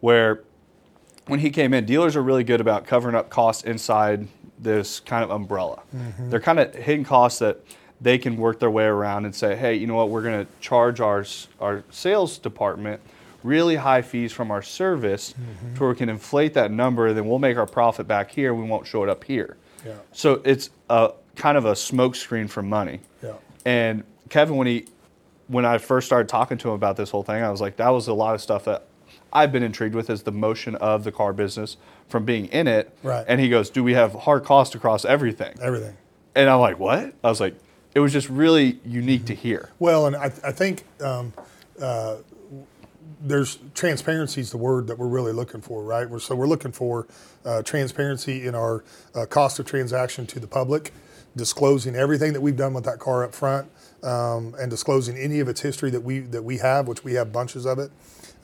where 0.00 0.42
when 1.26 1.40
he 1.40 1.50
came 1.50 1.72
in, 1.74 1.86
dealers 1.86 2.16
are 2.16 2.22
really 2.22 2.44
good 2.44 2.60
about 2.60 2.86
covering 2.86 3.14
up 3.14 3.30
costs 3.30 3.64
inside 3.64 4.28
this 4.58 5.00
kind 5.00 5.24
of 5.24 5.30
umbrella. 5.30 5.82
Mm-hmm. 5.94 6.30
They're 6.30 6.40
kind 6.40 6.58
of 6.58 6.74
hidden 6.74 7.04
costs 7.04 7.38
that 7.38 7.60
they 8.00 8.18
can 8.18 8.36
work 8.36 8.58
their 8.60 8.70
way 8.70 8.84
around 8.84 9.24
and 9.24 9.34
say, 9.34 9.56
hey, 9.56 9.74
you 9.74 9.86
know 9.86 9.94
what, 9.94 10.10
we're 10.10 10.22
going 10.22 10.44
to 10.44 10.52
charge 10.60 11.00
our, 11.00 11.24
our 11.60 11.84
sales 11.90 12.38
department 12.38 13.00
really 13.44 13.76
high 13.76 14.02
fees 14.02 14.32
from 14.32 14.50
our 14.50 14.62
service 14.62 15.34
mm-hmm. 15.34 15.74
to 15.74 15.80
where 15.80 15.90
we 15.90 15.96
can 15.96 16.08
inflate 16.08 16.54
that 16.54 16.70
number, 16.70 17.12
then 17.12 17.28
we'll 17.28 17.38
make 17.38 17.58
our 17.58 17.66
profit 17.66 18.08
back 18.08 18.30
here, 18.30 18.54
we 18.54 18.64
won't 18.64 18.86
show 18.86 19.04
it 19.04 19.08
up 19.08 19.22
here. 19.22 19.56
Yeah. 19.86 19.92
So 20.12 20.40
it's 20.44 20.70
a 20.88 21.12
kind 21.36 21.58
of 21.58 21.66
a 21.66 21.72
smokescreen 21.72 22.48
for 22.48 22.62
money. 22.62 23.00
Yeah. 23.22 23.34
And 23.66 24.02
Kevin, 24.30 24.56
when 24.56 24.66
he, 24.66 24.86
when 25.46 25.66
I 25.66 25.76
first 25.76 26.06
started 26.06 26.28
talking 26.28 26.56
to 26.58 26.68
him 26.68 26.74
about 26.74 26.96
this 26.96 27.10
whole 27.10 27.22
thing, 27.22 27.42
I 27.42 27.50
was 27.50 27.60
like, 27.60 27.76
that 27.76 27.90
was 27.90 28.08
a 28.08 28.14
lot 28.14 28.34
of 28.34 28.40
stuff 28.40 28.64
that 28.64 28.86
I've 29.34 29.50
been 29.50 29.62
intrigued 29.62 29.94
with 29.94 30.08
is 30.08 30.22
the 30.22 30.32
motion 30.32 30.76
of 30.76 31.04
the 31.04 31.10
car 31.10 31.32
business 31.32 31.76
from 32.08 32.24
being 32.24 32.46
in 32.46 32.68
it. 32.68 32.96
Right. 33.02 33.24
And 33.26 33.40
he 33.40 33.48
goes, 33.48 33.68
do 33.68 33.82
we 33.82 33.94
have 33.94 34.12
hard 34.12 34.44
cost 34.44 34.74
across 34.74 35.04
everything? 35.04 35.56
Everything. 35.60 35.96
And 36.34 36.48
I'm 36.48 36.60
like, 36.60 36.78
what? 36.78 37.14
I 37.24 37.28
was 37.28 37.40
like, 37.40 37.54
it 37.94 38.00
was 38.00 38.12
just 38.12 38.28
really 38.28 38.80
unique 38.84 39.24
to 39.26 39.34
hear. 39.34 39.70
Well, 39.78 40.06
and 40.06 40.16
I, 40.16 40.26
I 40.44 40.52
think 40.52 40.84
um, 41.00 41.32
uh, 41.80 42.16
there's 43.24 43.58
transparency 43.74 44.40
is 44.42 44.50
the 44.50 44.58
word 44.58 44.86
that 44.86 44.98
we're 44.98 45.08
really 45.08 45.32
looking 45.32 45.62
for, 45.62 45.82
right? 45.82 46.08
We're, 46.08 46.18
so 46.18 46.36
we're 46.36 46.46
looking 46.46 46.72
for 46.72 47.06
uh, 47.44 47.62
transparency 47.62 48.46
in 48.46 48.54
our 48.54 48.84
uh, 49.14 49.26
cost 49.26 49.58
of 49.58 49.66
transaction 49.66 50.26
to 50.26 50.38
the 50.38 50.46
public, 50.46 50.92
disclosing 51.34 51.96
everything 51.96 52.34
that 52.34 52.40
we've 52.42 52.56
done 52.56 52.74
with 52.74 52.84
that 52.84 52.98
car 52.98 53.24
up 53.24 53.34
front, 53.34 53.68
um, 54.02 54.54
and 54.60 54.70
disclosing 54.70 55.16
any 55.16 55.40
of 55.40 55.48
its 55.48 55.62
history 55.62 55.90
that 55.90 56.02
we 56.02 56.20
that 56.20 56.42
we 56.42 56.58
have, 56.58 56.86
which 56.86 57.02
we 57.02 57.14
have 57.14 57.32
bunches 57.32 57.64
of 57.64 57.78
it. 57.78 57.90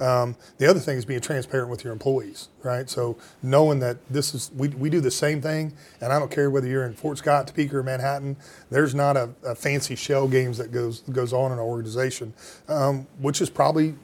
Um, 0.00 0.34
the 0.56 0.66
other 0.66 0.80
thing 0.80 0.96
is 0.96 1.04
being 1.04 1.20
transparent 1.20 1.68
with 1.68 1.84
your 1.84 1.92
employees, 1.92 2.48
right? 2.62 2.88
So 2.88 3.18
knowing 3.42 3.80
that 3.80 3.98
this 4.08 4.34
is 4.34 4.50
we, 4.56 4.68
we 4.68 4.88
do 4.88 5.00
the 5.02 5.10
same 5.10 5.42
thing, 5.42 5.74
and 6.00 6.10
I 6.10 6.18
don't 6.18 6.30
care 6.30 6.50
whether 6.50 6.66
you're 6.66 6.86
in 6.86 6.94
Fort 6.94 7.18
Scott, 7.18 7.48
Topeka, 7.48 7.76
or 7.76 7.82
Manhattan. 7.82 8.38
There's 8.70 8.94
not 8.94 9.18
a, 9.18 9.28
a 9.44 9.54
fancy 9.54 9.96
shell 9.96 10.26
games 10.26 10.56
that 10.56 10.72
goes 10.72 11.00
goes 11.00 11.34
on 11.34 11.52
in 11.52 11.58
our 11.58 11.64
organization, 11.64 12.32
um, 12.66 13.06
which 13.18 13.42
is 13.42 13.50
probably 13.50 13.94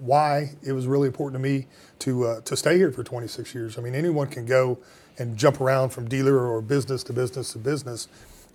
why 0.00 0.52
it 0.62 0.72
was 0.72 0.86
really 0.86 1.06
important 1.06 1.42
to 1.42 1.48
me 1.48 1.66
to 2.00 2.24
uh, 2.26 2.40
to 2.42 2.56
stay 2.56 2.76
here 2.76 2.92
for 2.92 3.04
26 3.04 3.54
years. 3.54 3.78
I 3.78 3.82
mean, 3.82 3.94
anyone 3.94 4.28
can 4.28 4.46
go 4.46 4.78
and 5.18 5.36
jump 5.36 5.60
around 5.60 5.90
from 5.90 6.08
dealer 6.08 6.38
or 6.38 6.62
business 6.62 7.02
to 7.04 7.12
business 7.12 7.52
to 7.52 7.58
business. 7.58 8.08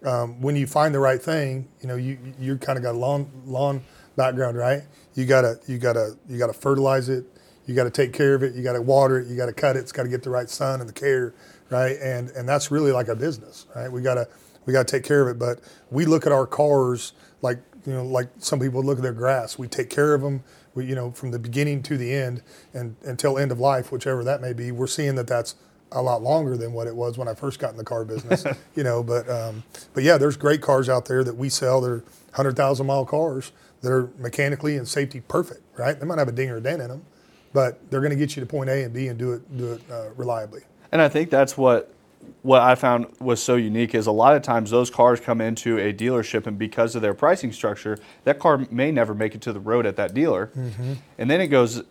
Um, 0.04 0.42
when 0.42 0.56
you 0.56 0.68
find 0.68 0.94
the 0.94 1.00
right 1.00 1.22
thing, 1.22 1.68
you 1.82 1.88
know, 1.88 1.96
you 1.96 2.18
you 2.40 2.58
kind 2.58 2.78
of 2.78 2.84
got 2.84 2.96
a 2.96 2.98
lawn 2.98 3.30
lawn 3.46 3.84
background, 4.16 4.58
right? 4.58 4.84
You 5.16 5.26
gotta 5.26 5.60
you 5.68 5.78
gotta 5.78 6.18
you 6.30 6.38
gotta 6.38 6.54
fertilize 6.54 7.10
it. 7.10 7.26
You 7.68 7.76
got 7.76 7.84
to 7.84 7.92
take 7.92 8.14
care 8.14 8.34
of 8.34 8.44
it. 8.44 8.56
You 8.56 8.64
got 8.64 8.74
to 8.74 8.82
water 8.82 9.20
it. 9.20 9.28
You 9.28 9.36
got 9.36 9.48
to 9.48 9.54
cut 9.54 9.76
it. 9.76 9.80
It's 9.80 9.92
got 9.92 10.04
to 10.04 10.10
get 10.10 10.24
the 10.24 10.30
right 10.30 10.50
sun 10.50 10.80
and 10.80 10.88
the 10.90 10.94
care, 10.94 11.34
right? 11.70 11.98
And 12.02 12.30
and 12.32 12.48
that's 12.48 12.72
really 12.72 12.94
like 12.94 13.10
a 13.10 13.16
business, 13.16 13.66
right? 13.76 13.92
We 13.92 14.02
gotta 14.02 14.28
we 14.68 14.74
gotta 14.74 14.86
take 14.86 15.04
care 15.04 15.28
of 15.28 15.36
it. 15.36 15.40
But 15.40 15.62
we 15.90 16.06
look 16.06 16.28
at 16.28 16.32
our 16.32 16.46
cars 16.46 17.14
like 17.42 17.60
you 17.88 17.94
know 17.94 18.06
like 18.06 18.30
some 18.38 18.60
people 18.60 18.84
look 18.84 19.00
at 19.00 19.04
their 19.04 19.14
grass. 19.14 19.58
We 19.58 19.68
take 19.68 19.90
care 19.90 20.14
of 20.14 20.22
them. 20.22 20.44
We 20.76 20.86
you 20.86 20.94
know 20.94 21.10
from 21.10 21.32
the 21.32 21.40
beginning 21.40 21.82
to 21.84 21.98
the 21.98 22.14
end 22.14 22.44
and 22.74 22.96
until 23.04 23.40
end 23.40 23.52
of 23.52 23.60
life, 23.60 23.92
whichever 23.92 24.24
that 24.26 24.42
may 24.42 24.54
be. 24.54 24.72
We're 24.72 24.86
seeing 24.86 25.16
that 25.16 25.26
that's 25.26 25.56
a 25.94 26.02
lot 26.02 26.22
longer 26.22 26.58
than 26.58 26.74
what 26.74 26.86
it 26.86 26.96
was 26.96 27.18
when 27.18 27.28
I 27.30 27.34
first 27.34 27.60
got 27.60 27.72
in 27.72 27.78
the 27.78 27.84
car 27.84 28.04
business, 28.04 28.46
you 28.76 28.84
know. 28.84 29.02
But 29.02 29.28
um, 29.30 29.64
but 29.94 30.04
yeah, 30.04 30.18
there's 30.18 30.38
great 30.38 30.62
cars 30.62 30.90
out 30.90 31.06
there 31.06 31.24
that 31.24 31.36
we 31.36 31.50
sell. 31.50 31.82
They're 31.82 32.04
hundred 32.34 32.56
thousand 32.56 32.86
mile 32.86 33.06
cars 33.06 33.52
that 33.82 33.92
are 33.92 34.12
mechanically 34.18 34.76
and 34.76 34.88
safety 34.88 35.22
perfect, 35.22 35.62
right? 35.78 36.00
They 36.00 36.06
might 36.06 36.20
have 36.20 36.28
a 36.28 36.34
ding 36.34 36.50
or 36.50 36.58
a 36.58 36.62
dent 36.62 36.82
in 36.82 36.90
them, 36.90 37.06
but 37.54 37.80
they're 37.90 38.02
going 38.02 38.12
to 38.12 38.18
get 38.18 38.36
you 38.36 38.42
to 38.42 38.46
point 38.46 38.70
A 38.70 38.84
and 38.84 38.94
B 38.94 39.08
and 39.08 39.18
do 39.18 39.34
it 39.34 39.58
do 39.58 39.74
it 39.74 39.82
uh, 39.90 40.10
reliably. 40.16 40.62
And 40.92 41.02
I 41.02 41.10
think 41.10 41.30
that's 41.30 41.58
what 41.58 41.94
what 42.42 42.62
I 42.62 42.76
found 42.76 43.08
was 43.20 43.42
so 43.42 43.56
unique 43.56 43.96
is 43.96 44.08
a 44.08 44.12
lot 44.12 44.36
of 44.36 44.42
times 44.42 44.72
those 44.72 44.90
cars 44.90 45.20
come 45.20 45.42
into 45.42 45.78
a 45.78 45.94
dealership 45.94 46.48
and 46.48 46.58
because 46.58 46.96
of 46.96 47.02
their 47.02 47.14
pricing 47.14 47.52
structure, 47.52 47.98
that 48.24 48.40
car 48.40 48.66
may 48.72 48.92
never 48.92 49.14
make 49.14 49.36
it 49.36 49.42
to 49.42 49.54
the 49.54 49.60
road 49.60 49.86
at 49.86 49.96
that 49.98 50.14
dealer. 50.14 50.52
Mm-hmm. 50.56 50.94
And 51.18 51.30
then 51.30 51.42
it 51.42 51.48
goes 51.48 51.84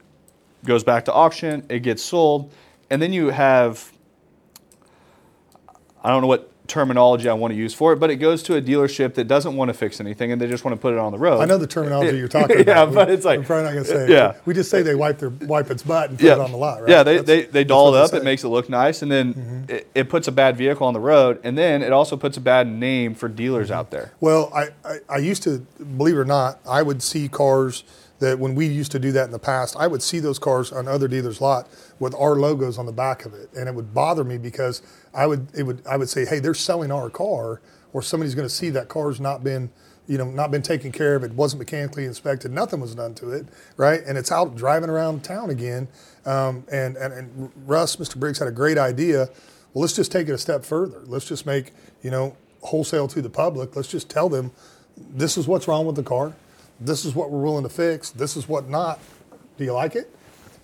goes 0.65 0.83
back 0.83 1.05
to 1.05 1.13
auction, 1.13 1.65
it 1.69 1.81
gets 1.81 2.03
sold, 2.03 2.53
and 2.91 3.01
then 3.01 3.13
you 3.13 3.29
have 3.29 3.93
I 6.03 6.11
don't 6.11 6.21
know 6.21 6.29
what 6.29 6.51
terminology 6.67 7.29
I 7.29 7.35
want 7.35 7.53
to 7.53 7.57
use 7.57 7.75
for 7.75 7.93
it, 7.93 7.97
but 7.97 8.11
it 8.11 8.17
goes 8.17 8.43
to 8.45 8.57
a 8.57 8.63
dealership 8.63 9.15
that 9.15 9.27
doesn't 9.27 9.57
want 9.57 9.69
to 9.69 9.75
fix 9.75 10.01
anything 10.01 10.33
and 10.33 10.41
they 10.41 10.47
just 10.47 10.65
want 10.65 10.77
to 10.77 10.81
put 10.81 10.93
it 10.93 10.99
on 10.99 11.13
the 11.13 11.19
road. 11.19 11.41
I 11.41 11.45
know 11.45 11.59
the 11.59 11.67
terminology 11.67 12.19
you're 12.19 12.29
talking 12.29 12.59
Yeah, 12.67 12.83
about. 12.83 12.95
but 12.95 13.11
it's 13.11 13.25
like- 13.25 13.41
we're 13.41 13.45
probably 13.45 13.65
not 13.65 13.73
going 13.73 13.85
to 13.85 13.91
say. 13.91 14.05
it. 14.05 14.11
Yeah. 14.11 14.35
we 14.45 14.55
just 14.55 14.71
say 14.71 14.83
they 14.83 14.95
wipe 14.95 15.19
their 15.19 15.31
wipe 15.31 15.71
its 15.71 15.83
butt 15.83 16.11
and 16.11 16.19
put 16.19 16.27
it 16.27 16.39
on 16.39 16.51
the 16.51 16.57
lot, 16.57 16.81
right? 16.81 16.91
Yeah, 16.91 17.03
they, 17.03 17.19
That's- 17.19 17.27
they, 17.27 17.51
they 17.51 17.65
doll 17.65 17.95
it 17.95 17.99
up. 17.99 18.13
It 18.13 18.25
makes 18.25 18.45
it 18.45 18.49
look 18.49 18.69
nice, 18.69 19.03
and 19.03 19.11
then 19.11 19.35
mm-hmm. 19.35 19.71
it, 19.71 19.91
it 19.95 20.09
puts 20.09 20.29
a 20.29 20.33
bad 20.33 20.57
vehicle 20.57 20.87
on 20.87 20.95
the 20.95 21.01
road, 21.01 21.41
and 21.45 21.57
then 21.57 21.83
it 21.83 21.93
also 21.93 22.17
puts 22.17 22.37
a 22.37 22.41
bad 22.41 22.67
name 22.69 23.15
for 23.15 23.29
dealers 23.29 23.69
mm-hmm. 23.69 23.79
out 23.79 23.91
there. 23.91 24.13
Well, 24.21 24.53
I, 24.55 24.69
I, 24.85 24.99
I 25.09 25.17
used 25.19 25.43
to, 25.45 25.67
believe 25.97 26.17
it 26.17 26.19
or 26.19 26.25
not, 26.25 26.61
I 26.69 26.83
would 26.83 27.03
see 27.03 27.29
cars 27.29 27.85
that 28.19 28.39
when 28.39 28.55
we 28.55 28.67
used 28.67 28.93
to 28.93 28.99
do 28.99 29.13
that 29.13 29.25
in 29.25 29.31
the 29.31 29.39
past, 29.39 29.77
I 29.79 29.87
would 29.87 30.03
see 30.03 30.19
those 30.19 30.39
cars 30.39 30.73
on 30.73 30.89
other 30.89 31.09
dealers' 31.09 31.41
lot 31.41 31.69
with 31.99 32.15
our 32.15 32.37
logos 32.37 32.79
on 32.79 32.87
the 32.87 32.93
back 32.93 33.25
of 33.25 33.35
it, 33.35 33.51
and 33.55 33.69
it 33.69 33.75
would 33.75 33.93
bother 33.93 34.25
me 34.25 34.39
because 34.39 34.83
I 35.15 35.27
would 35.27 35.49
it 35.55 35.65
would 35.65 35.87
I 35.87 35.97
would 35.97 36.09
say, 36.09 36.25
hey, 36.25 36.39
they're 36.39 36.55
selling 36.55 36.91
our 36.91 37.11
car, 37.11 37.61
or 37.93 38.03
somebody's 38.03 38.35
going 38.35 38.49
to 38.49 38.55
see 38.55 38.71
that 38.71 38.89
car's 38.89 39.21
not 39.21 39.45
been 39.45 39.71
you 40.07 40.19
know 40.19 40.31
not 40.31 40.51
been 40.51 40.63
taken 40.63 40.93
care 40.93 41.15
of, 41.15 41.25
it 41.25 41.33
wasn't 41.33 41.59
mechanically 41.59 42.05
inspected, 42.05 42.51
nothing 42.53 42.81
was 42.81 42.95
done 42.95 43.15
to 43.15 43.31
it, 43.31 43.47
right? 43.77 44.03
And 44.07 44.17
it's 44.17 44.33
out 44.33 44.57
driving 44.57 44.89
around 44.89 45.23
town 45.25 45.51
again, 45.51 45.89
um, 46.25 46.65
and, 46.73 46.97
and 46.97 47.13
and 47.13 47.53
Russ, 47.67 47.97
Mr. 47.97 48.17
Briggs 48.17 48.39
had 48.39 48.49
a 48.49 48.53
great 48.53 48.79
idea. 48.79 49.29
Well, 49.75 49.83
let's 49.83 49.95
just 49.95 50.11
take 50.11 50.29
it 50.29 50.33
a 50.33 50.39
step 50.39 50.65
further. 50.65 51.03
Let's 51.05 51.27
just 51.27 51.45
make 51.45 51.73
you 52.03 52.11
know 52.11 52.37
wholesale 52.63 53.09
to 53.09 53.21
the 53.21 53.31
public. 53.31 53.77
Let's 53.77 53.89
just 53.89 54.09
tell 54.09 54.29
them 54.29 54.53
this 54.97 55.37
is 55.37 55.47
what's 55.47 55.69
wrong 55.69 55.87
with 55.87 55.97
the 55.97 56.03
car. 56.03 56.33
This 56.81 57.05
is 57.05 57.15
what 57.15 57.31
we're 57.31 57.43
willing 57.43 57.65
to 57.65 57.69
fix. 57.71 58.11
This 58.11 58.37
is 58.37 58.49
what 58.49 58.69
not. 58.69 59.01
Do 59.57 59.65
you 59.65 59.73
like 59.73 59.97
it? 59.97 60.13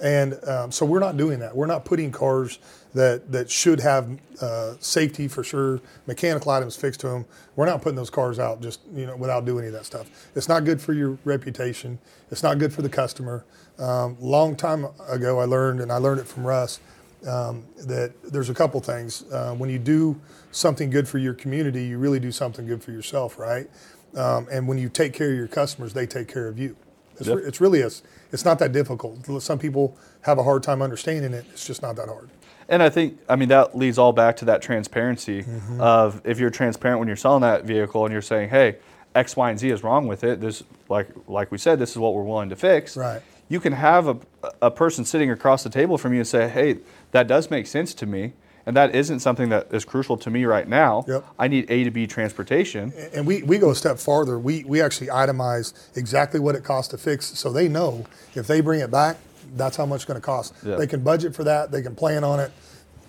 And 0.02 0.42
um, 0.48 0.72
so 0.72 0.84
we're 0.84 0.98
not 0.98 1.16
doing 1.16 1.38
that. 1.38 1.54
We're 1.54 1.66
not 1.66 1.84
putting 1.84 2.10
cars 2.10 2.58
that 2.94 3.30
that 3.32 3.50
should 3.50 3.80
have 3.80 4.18
uh, 4.40 4.74
safety 4.80 5.28
for 5.28 5.44
sure, 5.44 5.80
mechanical 6.06 6.50
items 6.50 6.76
fixed 6.76 7.00
to 7.00 7.08
them. 7.08 7.24
We're 7.56 7.66
not 7.66 7.80
putting 7.80 7.96
those 7.96 8.10
cars 8.10 8.38
out 8.38 8.60
just 8.60 8.80
you 8.92 9.06
know 9.06 9.16
without 9.16 9.44
doing 9.44 9.60
any 9.60 9.68
of 9.68 9.74
that 9.74 9.86
stuff. 9.86 10.08
It's 10.34 10.48
not 10.48 10.64
good 10.64 10.80
for 10.80 10.92
your 10.92 11.18
reputation. 11.24 11.98
It's 12.30 12.42
not 12.42 12.58
good 12.58 12.72
for 12.72 12.82
the 12.82 12.88
customer. 12.88 13.44
Um, 13.78 14.16
long 14.20 14.56
time 14.56 14.86
ago, 15.08 15.38
I 15.38 15.44
learned, 15.44 15.80
and 15.80 15.90
I 15.90 15.96
learned 15.96 16.20
it 16.20 16.26
from 16.26 16.44
Russ, 16.44 16.80
um, 17.26 17.64
that 17.86 18.12
there's 18.24 18.50
a 18.50 18.54
couple 18.54 18.80
things. 18.80 19.24
Uh, 19.30 19.54
when 19.54 19.70
you 19.70 19.78
do 19.78 20.20
something 20.50 20.90
good 20.90 21.08
for 21.08 21.18
your 21.18 21.34
community, 21.34 21.84
you 21.84 21.98
really 21.98 22.20
do 22.20 22.32
something 22.32 22.66
good 22.66 22.82
for 22.82 22.90
yourself, 22.90 23.38
right? 23.38 23.70
Um, 24.16 24.46
and 24.50 24.68
when 24.68 24.78
you 24.78 24.88
take 24.88 25.12
care 25.12 25.30
of 25.30 25.36
your 25.36 25.48
customers, 25.48 25.92
they 25.94 26.06
take 26.06 26.28
care 26.28 26.48
of 26.48 26.58
you. 26.58 26.76
It's, 27.18 27.28
Yep. 27.28 27.36
re- 27.38 27.42
it's 27.44 27.60
really 27.60 27.80
a, 27.82 27.90
it's 28.32 28.44
not 28.44 28.58
that 28.58 28.72
difficult. 28.72 29.24
Some 29.42 29.58
people 29.58 29.96
have 30.22 30.38
a 30.38 30.42
hard 30.42 30.62
time 30.62 30.82
understanding 30.82 31.32
it. 31.32 31.44
It's 31.52 31.66
just 31.66 31.82
not 31.82 31.96
that 31.96 32.08
hard. 32.08 32.28
And 32.68 32.82
I 32.82 32.88
think, 32.90 33.18
I 33.28 33.36
mean, 33.36 33.48
that 33.50 33.76
leads 33.76 33.98
all 33.98 34.12
back 34.12 34.36
to 34.36 34.44
that 34.46 34.62
transparency 34.62 35.42
Mm-hmm. 35.42 35.80
of 35.80 36.20
if 36.24 36.38
you're 36.38 36.50
transparent 36.50 36.98
when 36.98 37.08
you're 37.08 37.16
selling 37.16 37.42
that 37.42 37.64
vehicle 37.64 38.04
and 38.04 38.12
you're 38.12 38.22
saying, 38.22 38.48
hey, 38.50 38.76
X, 39.14 39.36
Y, 39.36 39.50
and 39.50 39.58
Z 39.58 39.68
is 39.70 39.82
wrong 39.84 40.06
with 40.06 40.24
it. 40.24 40.40
This, 40.40 40.62
like, 40.88 41.08
like 41.26 41.50
we 41.50 41.58
said, 41.58 41.78
this 41.78 41.90
is 41.90 41.98
what 41.98 42.14
we're 42.14 42.22
willing 42.22 42.48
to 42.48 42.56
fix. 42.56 42.96
Right. 42.96 43.20
you 43.48 43.60
can 43.60 43.74
have 43.74 44.08
a, 44.08 44.16
a 44.62 44.70
person 44.70 45.04
sitting 45.04 45.30
across 45.30 45.62
the 45.62 45.68
table 45.70 45.98
from 45.98 46.12
you 46.14 46.20
and 46.20 46.26
say, 46.28 46.48
hey, 46.48 46.78
that 47.10 47.26
does 47.26 47.50
make 47.50 47.66
sense 47.66 47.92
to 47.94 48.06
me. 48.06 48.32
And 48.66 48.76
that 48.76 48.94
isn't 48.94 49.20
something 49.20 49.48
that 49.48 49.68
is 49.72 49.84
crucial 49.84 50.16
to 50.18 50.30
me 50.30 50.44
right 50.44 50.68
now. 50.68 51.04
Yep. 51.08 51.24
I 51.38 51.48
need 51.48 51.70
A 51.70 51.84
to 51.84 51.90
B 51.90 52.06
transportation. 52.06 52.92
And 53.12 53.26
we, 53.26 53.42
we 53.42 53.58
go 53.58 53.70
a 53.70 53.74
step 53.74 53.98
farther. 53.98 54.38
We, 54.38 54.64
we 54.64 54.80
actually 54.80 55.08
itemize 55.08 55.74
exactly 55.96 56.38
what 56.40 56.54
it 56.54 56.62
costs 56.62 56.90
to 56.92 56.98
fix 56.98 57.26
so 57.38 57.52
they 57.52 57.68
know 57.68 58.06
if 58.34 58.46
they 58.46 58.60
bring 58.60 58.80
it 58.80 58.90
back, 58.90 59.16
that's 59.56 59.76
how 59.76 59.86
much 59.86 59.98
it's 59.98 60.04
going 60.04 60.20
to 60.20 60.24
cost. 60.24 60.54
Yeah. 60.64 60.76
They 60.76 60.86
can 60.86 61.02
budget 61.02 61.34
for 61.34 61.44
that. 61.44 61.70
They 61.70 61.82
can 61.82 61.94
plan 61.94 62.24
on 62.24 62.40
it. 62.40 62.52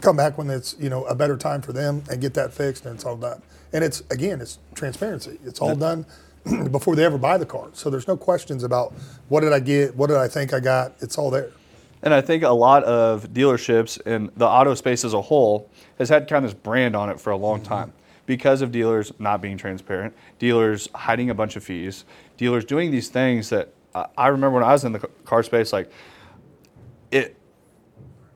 Come 0.02 0.18
back 0.18 0.38
when 0.38 0.50
it's 0.50 0.76
you 0.80 0.90
know 0.90 1.06
a 1.06 1.16
better 1.16 1.38
time 1.38 1.62
for 1.62 1.72
them 1.72 2.04
and 2.10 2.20
get 2.20 2.34
that 2.34 2.54
fixed, 2.54 2.86
and 2.86 2.96
it's 2.96 3.06
all 3.06 3.16
done. 3.16 3.42
And 3.72 3.86
it's 3.86 4.02
again, 4.12 4.42
it's 4.42 4.60
transparency. 4.76 5.40
It's 5.46 5.62
all 5.62 5.78
done 5.78 6.06
before 6.72 6.98
they 6.98 7.06
ever 7.06 7.18
buy 7.18 7.38
the 7.38 7.46
car. 7.46 7.70
So 7.72 7.90
there's 7.90 8.08
no 8.08 8.18
questions 8.18 8.64
about 8.64 8.94
what 9.30 9.42
did 9.42 9.54
I 9.54 9.60
get, 9.60 9.96
what 9.96 10.08
did 10.08 10.18
I 10.18 10.28
think 10.28 10.54
I 10.54 10.60
got. 10.60 10.94
It's 11.00 11.18
all 11.18 11.32
there. 11.32 11.52
And 12.04 12.14
I 12.14 12.22
think 12.22 12.44
a 12.44 12.50
lot 12.50 12.84
of 12.84 13.30
dealerships 13.30 14.00
and 14.06 14.30
the 14.36 14.46
auto 14.46 14.76
space 14.76 15.06
as 15.06 15.14
a 15.14 15.22
whole 15.22 15.70
has 15.98 16.10
had 16.10 16.28
kind 16.28 16.46
of 16.46 16.52
this 16.52 16.60
brand 16.60 16.96
on 16.96 17.10
it 17.10 17.20
for 17.20 17.32
a 17.32 17.38
long 17.38 17.60
mm-hmm. 17.60 17.70
time 17.70 17.94
because 18.26 18.62
of 18.62 18.72
dealers 18.72 19.14
not 19.20 19.42
being 19.42 19.58
transparent, 19.58 20.14
dealers 20.38 20.90
hiding 20.94 21.30
a 21.30 21.34
bunch 21.34 21.56
of 21.56 21.64
fees, 21.64 22.04
dealers 22.38 22.66
doing 22.66 22.92
these 22.92 23.10
things 23.10 23.50
that 23.50 23.74
I 23.96 24.06
I 24.18 24.28
remember 24.28 24.56
when 24.56 24.64
I 24.64 24.74
was 24.74 24.84
in 24.84 24.92
the 24.92 25.00
car 25.26 25.44
space, 25.44 25.74
like 25.74 25.90
it. 27.12 27.38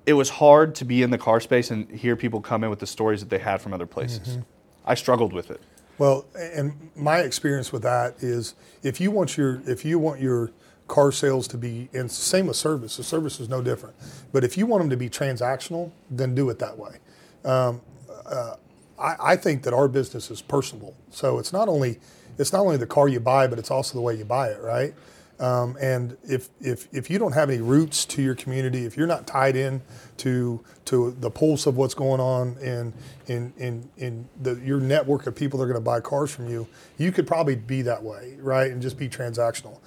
It 0.06 0.14
was 0.14 0.30
hard 0.30 0.74
to 0.76 0.86
be 0.86 1.04
in 1.04 1.10
the 1.10 1.18
car 1.18 1.42
space 1.42 1.70
and 1.70 1.92
hear 1.92 2.16
people 2.16 2.40
come 2.40 2.64
in 2.64 2.70
with 2.70 2.80
the 2.80 2.88
stories 2.88 3.20
that 3.20 3.30
they 3.30 3.40
had 3.40 3.62
from 3.62 3.74
other 3.74 3.86
places. 3.86 4.30
Mm-hmm. 4.30 4.42
I 4.86 4.96
struggled 4.96 5.34
with 5.34 5.52
it. 5.52 5.60
Well, 5.98 6.26
and 6.34 6.92
my 6.96 7.20
experience 7.20 7.74
with 7.74 7.82
that 7.84 8.24
is 8.24 8.56
if 8.84 9.02
you 9.02 9.12
want 9.12 9.36
your 9.36 9.62
if 9.66 9.84
you 9.84 10.00
want 10.00 10.22
your 10.22 10.52
car 10.88 11.12
sales 11.12 11.48
to 11.50 11.58
be 11.58 11.90
and 11.94 12.10
same 12.12 12.48
with 12.48 12.56
service, 12.56 12.98
the 12.98 13.04
service 13.04 13.40
is 13.40 13.50
no 13.50 13.62
different. 13.62 13.96
But 14.32 14.44
if 14.44 14.58
you 14.58 14.66
want 14.66 14.82
them 14.82 14.90
to 14.90 14.98
be 14.98 15.10
transactional, 15.10 15.92
then 16.10 16.36
do 16.36 16.50
it 16.50 16.60
that 16.60 16.78
way. 16.78 16.98
Um, 17.44 17.82
uh, 18.26 18.56
I, 19.00 19.16
I 19.20 19.36
think 19.36 19.64
that 19.64 19.74
our 19.74 19.88
business 19.88 20.32
is 20.32 20.42
personable, 20.42 20.96
so 21.12 21.40
it's 21.40 21.54
not 21.54 21.68
only 21.70 22.00
it's 22.38 22.54
not 22.54 22.62
only 22.62 22.78
the 22.78 22.88
car 22.88 23.08
you 23.08 23.20
buy, 23.20 23.48
but 23.48 23.60
it's 23.60 23.72
also 23.72 23.96
the 23.96 24.02
way 24.02 24.16
you 24.16 24.26
buy 24.26 24.50
it, 24.50 24.62
right? 24.62 24.94
Um, 25.40 25.78
and 25.80 26.18
if, 26.24 26.50
if, 26.60 26.88
if 26.92 27.10
you 27.10 27.20
don't 27.20 27.34
have 27.34 27.50
any 27.50 27.62
roots 27.62 28.06
to 28.06 28.22
your 28.22 28.34
community, 28.34 28.86
if 28.86 28.98
you're 28.98 29.08
not 29.08 29.28
tied 29.28 29.56
in 29.56 29.82
to, 30.18 30.64
to 30.86 31.12
the 31.20 31.30
pulse 31.30 31.68
of 31.68 31.78
what's 31.78 31.94
going 31.94 32.20
on 32.20 32.58
in, 32.58 32.94
in, 33.28 33.54
in, 33.58 33.90
in 33.98 34.28
the, 34.42 34.56
your 34.56 34.80
network 34.80 35.28
of 35.28 35.36
people 35.36 35.60
that 35.60 35.66
are 35.66 35.68
going 35.68 35.76
to 35.76 35.82
buy 35.82 36.00
cars 36.00 36.32
from 36.32 36.50
you, 36.50 36.68
you 36.98 37.12
could 37.12 37.28
probably 37.28 37.56
be 37.56 37.84
that 37.84 38.02
way, 38.02 38.36
right? 38.40 38.72
And 38.72 38.82
just 38.82 38.98
be 38.98 39.08
transactional. 39.08 39.78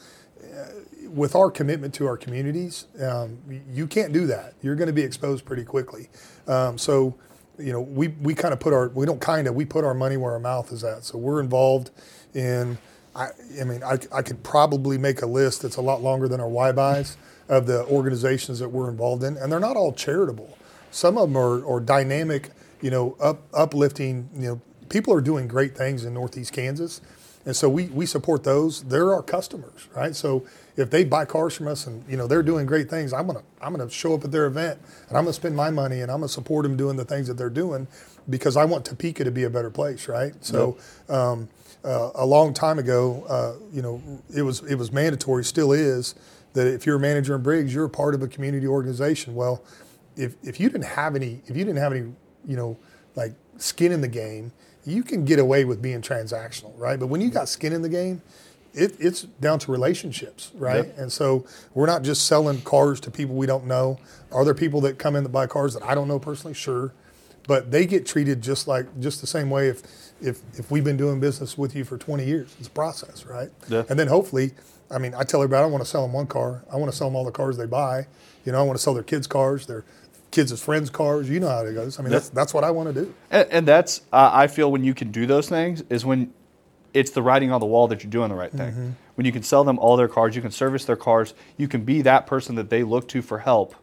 With 1.12 1.34
our 1.34 1.50
commitment 1.50 1.92
to 1.94 2.06
our 2.06 2.16
communities, 2.16 2.86
um, 3.02 3.38
you 3.70 3.86
can't 3.86 4.12
do 4.12 4.26
that. 4.28 4.54
You're 4.62 4.76
going 4.76 4.86
to 4.86 4.92
be 4.92 5.02
exposed 5.02 5.44
pretty 5.44 5.64
quickly. 5.64 6.08
Um, 6.46 6.78
so, 6.78 7.16
you 7.58 7.72
know, 7.72 7.80
we, 7.80 8.08
we 8.08 8.34
kind 8.34 8.54
of 8.54 8.60
put 8.60 8.72
our, 8.72 8.88
we 8.88 9.06
don't 9.06 9.20
kind 9.20 9.46
of, 9.48 9.54
we 9.54 9.64
put 9.64 9.84
our 9.84 9.94
money 9.94 10.16
where 10.16 10.32
our 10.32 10.38
mouth 10.38 10.72
is 10.72 10.84
at. 10.84 11.04
So 11.04 11.18
we're 11.18 11.40
involved 11.40 11.90
in, 12.34 12.78
I, 13.14 13.28
I 13.60 13.64
mean, 13.64 13.82
I, 13.82 13.98
I 14.12 14.22
could 14.22 14.42
probably 14.42 14.98
make 14.98 15.22
a 15.22 15.26
list 15.26 15.62
that's 15.62 15.76
a 15.76 15.82
lot 15.82 16.00
longer 16.00 16.28
than 16.28 16.40
our 16.40 16.48
Y 16.48 16.72
buys 16.72 17.16
of 17.48 17.66
the 17.66 17.84
organizations 17.86 18.60
that 18.60 18.68
we're 18.68 18.88
involved 18.88 19.24
in, 19.24 19.36
and 19.36 19.50
they're 19.50 19.58
not 19.58 19.76
all 19.76 19.92
charitable. 19.92 20.56
Some 20.92 21.18
of 21.18 21.28
them 21.28 21.36
are, 21.36 21.66
are 21.66 21.80
dynamic, 21.80 22.50
you 22.80 22.90
know, 22.90 23.16
up, 23.20 23.42
uplifting. 23.52 24.30
You 24.34 24.48
know, 24.48 24.60
people 24.88 25.12
are 25.12 25.20
doing 25.20 25.48
great 25.48 25.76
things 25.76 26.04
in 26.04 26.14
Northeast 26.14 26.52
Kansas, 26.52 27.00
and 27.46 27.56
so 27.56 27.68
we, 27.68 27.86
we 27.86 28.06
support 28.06 28.44
those. 28.44 28.82
They're 28.82 29.14
our 29.14 29.22
customers, 29.22 29.88
right? 29.96 30.14
So 30.14 30.46
if 30.76 30.90
they 30.90 31.04
buy 31.04 31.24
cars 31.24 31.56
from 31.56 31.68
us 31.68 31.86
and 31.86 32.04
you 32.08 32.16
know 32.16 32.26
they're 32.26 32.42
doing 32.42 32.66
great 32.66 32.90
things, 32.90 33.12
I'm 33.12 33.26
gonna 33.26 33.42
I'm 33.60 33.74
gonna 33.74 33.90
show 33.90 34.14
up 34.14 34.24
at 34.24 34.30
their 34.30 34.46
event 34.46 34.78
and 35.08 35.16
I'm 35.16 35.24
gonna 35.24 35.32
spend 35.32 35.56
my 35.56 35.70
money 35.70 36.00
and 36.00 36.10
I'm 36.10 36.18
gonna 36.18 36.28
support 36.28 36.64
them 36.64 36.76
doing 36.76 36.96
the 36.96 37.04
things 37.04 37.28
that 37.28 37.34
they're 37.34 37.50
doing 37.50 37.86
because 38.28 38.56
I 38.56 38.64
want 38.64 38.84
Topeka 38.84 39.24
to 39.24 39.30
be 39.30 39.44
a 39.44 39.50
better 39.50 39.70
place, 39.70 40.08
right? 40.08 40.34
So. 40.44 40.76
Um, 41.08 41.48
uh, 41.82 42.10
a 42.16 42.26
long 42.26 42.52
time 42.52 42.78
ago, 42.78 43.24
uh, 43.26 43.54
you 43.72 43.80
know, 43.80 44.02
it 44.34 44.42
was 44.42 44.60
it 44.64 44.74
was 44.74 44.92
mandatory, 44.92 45.42
still 45.44 45.72
is, 45.72 46.14
that 46.52 46.66
if 46.66 46.84
you're 46.84 46.96
a 46.96 47.00
manager 47.00 47.34
in 47.34 47.42
Briggs, 47.42 47.72
you're 47.74 47.86
a 47.86 47.90
part 47.90 48.14
of 48.14 48.22
a 48.22 48.28
community 48.28 48.66
organization. 48.66 49.34
Well, 49.34 49.62
if 50.16 50.34
if 50.42 50.60
you 50.60 50.68
didn't 50.68 50.84
have 50.84 51.16
any, 51.16 51.40
if 51.46 51.56
you 51.56 51.64
didn't 51.64 51.78
have 51.78 51.92
any, 51.92 52.12
you 52.46 52.56
know, 52.56 52.76
like 53.16 53.32
skin 53.56 53.92
in 53.92 54.00
the 54.00 54.08
game, 54.08 54.52
you 54.84 55.02
can 55.02 55.24
get 55.24 55.38
away 55.38 55.64
with 55.64 55.82
being 55.82 56.00
transactional, 56.00 56.72
right? 56.76 56.98
But 56.98 57.08
when 57.08 57.20
you 57.20 57.30
got 57.30 57.48
skin 57.48 57.72
in 57.72 57.82
the 57.82 57.88
game, 57.88 58.22
it, 58.72 58.94
it's 58.98 59.22
down 59.22 59.58
to 59.60 59.72
relationships, 59.72 60.52
right? 60.54 60.86
Yep. 60.86 60.98
And 60.98 61.12
so 61.12 61.44
we're 61.74 61.86
not 61.86 62.02
just 62.02 62.26
selling 62.26 62.60
cars 62.62 63.00
to 63.00 63.10
people 63.10 63.34
we 63.34 63.46
don't 63.46 63.66
know. 63.66 63.98
Are 64.30 64.44
there 64.44 64.54
people 64.54 64.80
that 64.82 64.98
come 64.98 65.16
in 65.16 65.22
that 65.24 65.30
buy 65.30 65.46
cars 65.46 65.74
that 65.74 65.82
I 65.82 65.94
don't 65.94 66.08
know 66.08 66.18
personally? 66.18 66.54
Sure, 66.54 66.92
but 67.46 67.70
they 67.70 67.86
get 67.86 68.06
treated 68.06 68.42
just 68.42 68.68
like 68.68 68.86
just 69.00 69.20
the 69.20 69.26
same 69.26 69.50
way 69.50 69.68
if 69.68 69.82
if 70.20 70.40
if 70.58 70.70
we've 70.70 70.84
been 70.84 70.96
doing 70.96 71.20
business 71.20 71.58
with 71.58 71.74
you 71.74 71.84
for 71.84 71.98
20 71.98 72.24
years. 72.24 72.54
It's 72.58 72.68
a 72.68 72.70
process, 72.70 73.26
right? 73.26 73.50
Yeah. 73.68 73.82
And 73.88 73.98
then 73.98 74.06
hopefully, 74.06 74.52
I 74.90 74.98
mean, 74.98 75.14
I 75.14 75.24
tell 75.24 75.42
everybody 75.42 75.60
I 75.60 75.62
don't 75.62 75.72
want 75.72 75.84
to 75.84 75.90
sell 75.90 76.02
them 76.02 76.12
one 76.12 76.26
car. 76.26 76.62
I 76.72 76.76
want 76.76 76.90
to 76.90 76.96
sell 76.96 77.08
them 77.08 77.16
all 77.16 77.24
the 77.24 77.32
cars 77.32 77.56
they 77.56 77.66
buy. 77.66 78.06
You 78.44 78.52
know, 78.52 78.60
I 78.60 78.62
want 78.62 78.78
to 78.78 78.82
sell 78.82 78.94
their 78.94 79.02
kids' 79.02 79.26
cars, 79.26 79.66
their 79.66 79.84
kids' 80.30 80.52
as 80.52 80.62
friends' 80.62 80.90
cars. 80.90 81.28
You 81.28 81.40
know 81.40 81.48
how 81.48 81.64
it 81.64 81.74
goes. 81.74 81.98
I 81.98 82.02
mean, 82.02 82.12
that's 82.12 82.28
that's 82.28 82.54
what 82.54 82.64
I 82.64 82.70
want 82.70 82.94
to 82.94 83.04
do. 83.04 83.14
And, 83.30 83.48
and 83.50 83.68
that's 83.68 84.02
uh, 84.12 84.30
I 84.32 84.46
feel 84.46 84.70
when 84.70 84.84
you 84.84 84.94
can 84.94 85.10
do 85.10 85.26
those 85.26 85.48
things 85.48 85.82
is 85.90 86.04
when 86.04 86.32
it's 86.92 87.10
the 87.12 87.22
writing 87.22 87.52
on 87.52 87.60
the 87.60 87.66
wall 87.66 87.88
that 87.88 88.02
you're 88.02 88.10
doing 88.10 88.30
the 88.30 88.34
right 88.34 88.50
thing. 88.52 88.96
When 89.14 89.24
you 89.26 89.32
can 89.32 89.42
sell 89.42 89.64
them 89.64 89.78
all 89.78 89.96
their 89.96 90.08
cars, 90.08 90.34
you 90.34 90.42
can 90.42 90.50
service 90.50 90.84
their 90.84 90.96
cars, 90.96 91.34
you 91.56 91.68
can 91.68 91.84
be 91.84 92.02
that 92.02 92.26
person 92.26 92.54
that 92.56 92.70
they 92.70 92.82
look 92.82 93.06
to 93.08 93.22
for 93.22 93.38
help 93.38 93.74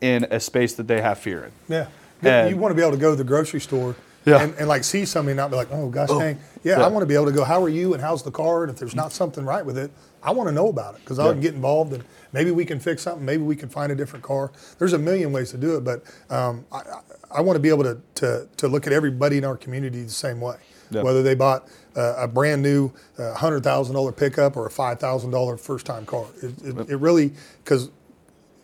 in 0.00 0.24
a 0.30 0.40
space 0.40 0.74
that 0.74 0.86
they 0.86 1.00
have 1.00 1.18
fear 1.18 1.44
in. 1.44 1.52
Yeah. 1.68 1.88
And- 2.22 2.50
you 2.50 2.56
want 2.56 2.70
to 2.70 2.76
be 2.76 2.82
able 2.82 2.92
to 2.92 2.98
go 2.98 3.10
to 3.10 3.16
the 3.16 3.24
grocery 3.24 3.60
store 3.60 3.96
Yeah. 4.26 4.42
and, 4.42 4.54
and 4.56 4.68
like 4.68 4.82
see 4.82 5.04
somebody 5.04 5.32
and 5.32 5.36
not 5.36 5.50
be 5.50 5.56
like, 5.56 5.68
oh 5.70 5.88
gosh 5.88 6.08
dang. 6.08 6.38
Yeah, 6.64 6.78
Yeah. 6.78 6.84
I 6.84 6.88
want 6.88 7.02
to 7.02 7.06
be 7.06 7.14
able 7.14 7.26
to 7.26 7.32
go, 7.32 7.44
how 7.44 7.62
are 7.62 7.68
you 7.68 7.94
and 7.94 8.02
how's 8.02 8.24
the 8.24 8.30
car? 8.32 8.64
And 8.64 8.72
if 8.72 8.78
there's 8.78 8.94
not 8.94 9.12
something 9.12 9.44
right 9.44 9.64
with 9.64 9.78
it, 9.78 9.92
I 10.22 10.32
want 10.32 10.48
to 10.48 10.52
know 10.52 10.68
about 10.68 10.96
it 10.96 11.00
because 11.02 11.20
I 11.20 11.30
can 11.30 11.40
get 11.40 11.54
involved 11.54 11.92
and 11.92 12.02
maybe 12.32 12.50
we 12.50 12.64
can 12.64 12.80
fix 12.80 13.02
something. 13.02 13.24
Maybe 13.24 13.44
we 13.44 13.54
can 13.54 13.68
find 13.68 13.92
a 13.92 13.94
different 13.94 14.24
car. 14.24 14.50
There's 14.78 14.92
a 14.92 14.98
million 14.98 15.30
ways 15.30 15.52
to 15.52 15.58
do 15.58 15.76
it, 15.76 15.84
but 15.84 16.02
um, 16.28 16.66
I, 16.72 16.82
I, 17.30 17.40
want 17.40 17.54
to 17.54 17.60
be 17.60 17.68
able 17.68 17.84
to, 17.84 18.00
to, 18.16 18.48
to 18.56 18.66
look 18.68 18.88
at 18.88 18.92
everybody 18.92 19.38
in 19.38 19.44
our 19.44 19.56
community 19.56 20.02
the 20.02 20.10
same 20.10 20.40
way. 20.40 20.56
Yeah. 20.90 21.02
Whether 21.02 21.22
they 21.22 21.36
bought 21.36 21.68
uh, 21.94 22.14
a 22.16 22.28
brand 22.28 22.62
new 22.62 22.92
uh, 23.18 23.34
hundred 23.34 23.62
thousand 23.62 23.94
dollar 23.94 24.12
pickup 24.12 24.56
or 24.56 24.66
a 24.66 24.70
five 24.70 24.98
thousand 24.98 25.30
dollar 25.30 25.56
first 25.56 25.86
time 25.86 26.06
car, 26.06 26.26
it, 26.42 26.62
it, 26.64 26.90
it 26.90 26.96
really 26.96 27.32
because 27.62 27.90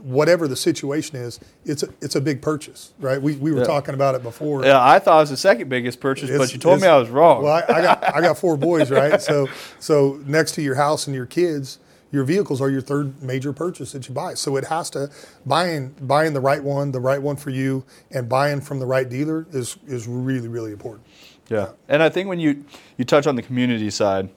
whatever 0.02 0.48
the 0.48 0.56
situation 0.56 1.16
is, 1.16 1.38
it's 1.64 1.82
a, 1.82 1.88
it's 2.00 2.14
a 2.16 2.20
big 2.20 2.42
purchase, 2.42 2.92
right? 2.98 3.20
We, 3.22 3.36
we 3.36 3.52
were 3.52 3.60
Yeah. 3.60 3.64
talking 3.66 3.94
about 3.94 4.14
it 4.14 4.22
before. 4.22 4.64
Yeah, 4.64 4.84
I 4.84 4.98
thought 4.98 5.18
it 5.18 5.20
was 5.22 5.30
the 5.30 5.36
second 5.36 5.68
biggest 5.68 6.00
purchase, 6.00 6.30
but 6.36 6.52
you 6.52 6.58
told 6.58 6.80
me 6.80 6.88
I 6.88 6.96
was 6.98 7.08
wrong. 7.08 7.42
Well, 7.44 7.52
I, 7.68 7.72
I 7.72 7.82
got 7.82 8.16
I 8.16 8.20
got 8.20 8.36
four 8.38 8.56
boys, 8.68 8.90
right? 8.90 9.22
So 9.22 9.48
so 9.78 10.20
next 10.26 10.52
to 10.56 10.62
your 10.62 10.74
house 10.74 11.06
and 11.06 11.14
your 11.14 11.26
kids, 11.26 11.78
your 12.10 12.24
vehicles 12.24 12.60
are 12.60 12.68
your 12.68 12.80
third 12.80 13.22
major 13.22 13.52
purchase 13.52 13.92
that 13.92 14.08
you 14.08 14.14
buy. 14.14 14.34
So 14.34 14.56
it 14.56 14.64
has 14.66 14.90
to 14.90 15.08
buying 15.46 15.94
buying 16.00 16.32
the 16.34 16.40
right 16.40 16.62
one, 16.62 16.90
the 16.92 17.00
right 17.00 17.22
one 17.22 17.36
for 17.36 17.50
you, 17.50 17.84
and 18.10 18.28
buying 18.28 18.60
from 18.60 18.80
the 18.80 18.86
right 18.86 19.08
dealer 19.08 19.46
is 19.52 19.76
is 19.86 20.08
really 20.08 20.48
really 20.48 20.72
important. 20.72 21.06
Yeah, 21.48 21.70
and 21.88 22.02
I 22.02 22.08
think 22.08 22.28
when 22.28 22.40
you 22.40 22.64
you 22.98 23.04
touch 23.04 23.26
on 23.26 23.36
the 23.36 23.42
community 23.42 23.90
side, 23.90 24.30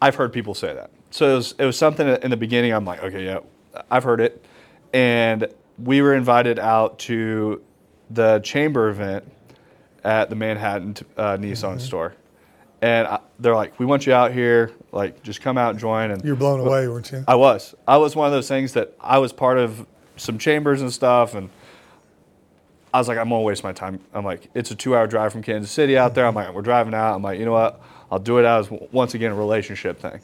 I've 0.00 0.14
heard 0.16 0.32
people 0.32 0.54
say 0.54 0.74
that. 0.74 0.90
So 1.10 1.32
it 1.32 1.34
was, 1.36 1.54
it 1.58 1.64
was 1.64 1.78
something 1.78 2.06
in 2.06 2.30
the 2.30 2.36
beginning. 2.36 2.72
I'm 2.72 2.84
like, 2.84 3.02
okay, 3.02 3.24
yeah, 3.24 3.38
I've 3.90 4.04
heard 4.04 4.20
it, 4.20 4.44
and 4.92 5.48
we 5.82 6.02
were 6.02 6.14
invited 6.14 6.58
out 6.58 6.98
to 7.00 7.62
the 8.10 8.40
chamber 8.40 8.88
event 8.88 9.30
at 10.04 10.30
the 10.30 10.36
Manhattan 10.36 10.96
uh, 11.16 11.36
Nissan 11.36 11.80
store, 11.80 12.14
and 12.82 13.06
I, 13.06 13.20
they're 13.38 13.54
like, 13.54 13.78
we 13.78 13.86
want 13.86 14.06
you 14.06 14.12
out 14.12 14.32
here, 14.32 14.72
like 14.92 15.22
just 15.22 15.40
come 15.40 15.58
out 15.58 15.70
and 15.70 15.78
join. 15.78 16.10
And 16.10 16.24
You're 16.24 16.36
blown 16.36 16.60
away, 16.60 16.88
weren't 16.88 17.10
you? 17.12 17.24
I 17.28 17.34
was. 17.34 17.74
I 17.86 17.96
was 17.98 18.16
one 18.16 18.26
of 18.26 18.32
those 18.32 18.48
things 18.48 18.72
that 18.74 18.94
I 19.00 19.18
was 19.18 19.32
part 19.32 19.58
of 19.58 19.86
some 20.16 20.38
chambers 20.38 20.80
and 20.80 20.92
stuff, 20.92 21.34
and 21.34 21.50
I 22.92 22.98
was 22.98 23.08
like, 23.08 23.18
I'm 23.18 23.28
gonna 23.28 23.42
waste 23.42 23.62
my 23.62 23.72
time. 23.72 24.00
I'm 24.14 24.24
like, 24.24 24.48
it's 24.54 24.70
a 24.70 24.74
two-hour 24.74 25.06
drive 25.06 25.32
from 25.32 25.42
Kansas 25.42 25.70
City 25.70 25.98
out 25.98 26.14
there. 26.14 26.26
I'm 26.26 26.34
like, 26.34 26.52
we're 26.54 26.62
driving 26.62 26.94
out. 26.94 27.14
I'm 27.14 27.22
like, 27.22 27.38
you 27.38 27.44
know 27.44 27.52
what? 27.52 27.80
I'll 28.10 28.18
do 28.18 28.38
it 28.38 28.44
as 28.46 28.70
once 28.90 29.12
again 29.14 29.32
a 29.32 29.34
relationship 29.34 30.00
thing. 30.00 30.20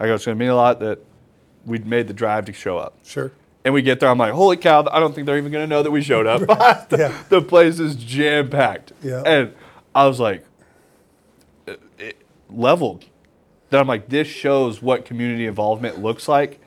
I 0.00 0.06
go, 0.06 0.14
it's 0.16 0.24
gonna 0.24 0.34
mean 0.34 0.48
a 0.48 0.56
lot 0.56 0.80
that 0.80 0.98
we 1.66 1.78
made 1.78 2.08
the 2.08 2.14
drive 2.14 2.44
to 2.46 2.52
show 2.52 2.78
up. 2.78 2.96
Sure. 3.04 3.32
And 3.64 3.74
we 3.74 3.82
get 3.82 4.00
there. 4.00 4.08
I'm 4.08 4.16
like, 4.18 4.32
holy 4.32 4.56
cow! 4.56 4.86
I 4.90 4.98
don't 5.00 5.14
think 5.14 5.26
they're 5.26 5.36
even 5.38 5.52
gonna 5.52 5.66
know 5.66 5.82
that 5.82 5.90
we 5.90 6.00
showed 6.02 6.26
up. 6.26 6.40
the, 6.88 6.96
Yeah. 6.98 7.22
the 7.28 7.42
place 7.42 7.78
is 7.78 7.94
jam 7.94 8.48
packed. 8.48 8.92
Yeah. 9.02 9.22
And 9.26 9.54
I 9.94 10.06
was 10.06 10.18
like, 10.18 10.44
it, 11.66 11.80
it, 11.98 12.16
leveled. 12.48 13.04
Then 13.68 13.80
I'm 13.80 13.86
like, 13.86 14.08
this 14.08 14.26
shows 14.26 14.82
what 14.82 15.04
community 15.04 15.46
involvement 15.46 16.00
looks 16.02 16.26
like 16.26 16.60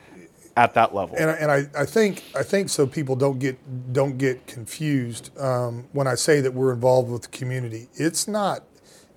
at 0.55 0.75
that 0.75 0.93
level. 0.93 1.15
And, 1.17 1.29
I- 1.31 1.33
and 1.33 1.51
I, 1.51 1.81
I 1.81 1.85
think 1.85 2.23
I 2.35 2.43
think 2.43 2.69
so 2.69 2.85
people 2.87 3.15
don't 3.15 3.39
get 3.39 3.57
don't 3.91 4.17
get 4.17 4.45
confused 4.47 5.35
um, 5.39 5.85
when 5.93 6.07
I 6.07 6.15
say 6.15 6.41
that 6.41 6.53
we're 6.53 6.71
involved 6.73 7.09
with 7.09 7.23
the 7.23 7.27
community. 7.29 7.87
It's 7.95 8.27
not 8.27 8.63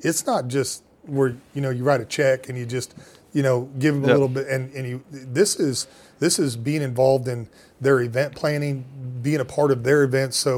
it's 0.00 0.26
not 0.26 0.48
just 0.48 0.82
where 1.04 1.36
you 1.54 1.60
know 1.60 1.70
you 1.70 1.84
write 1.84 2.00
a 2.00 2.04
check 2.06 2.48
and 2.48 2.56
you 2.58 2.64
just 2.66 2.94
you 3.36 3.42
know 3.42 3.58
give 3.78 3.92
them 3.94 4.04
a 4.04 4.12
little 4.16 4.28
bit 4.36 4.46
and, 4.54 4.62
and 4.76 4.84
you 4.90 4.96
this 5.10 5.50
is 5.68 5.86
This 6.18 6.38
is 6.38 6.56
being 6.56 6.82
involved 6.82 7.28
in 7.28 7.40
their 7.78 7.98
event 8.00 8.34
planning, 8.34 8.84
being 9.22 9.40
a 9.40 9.44
part 9.44 9.70
of 9.70 9.78
their 9.84 10.00
events. 10.02 10.36
So 10.38 10.52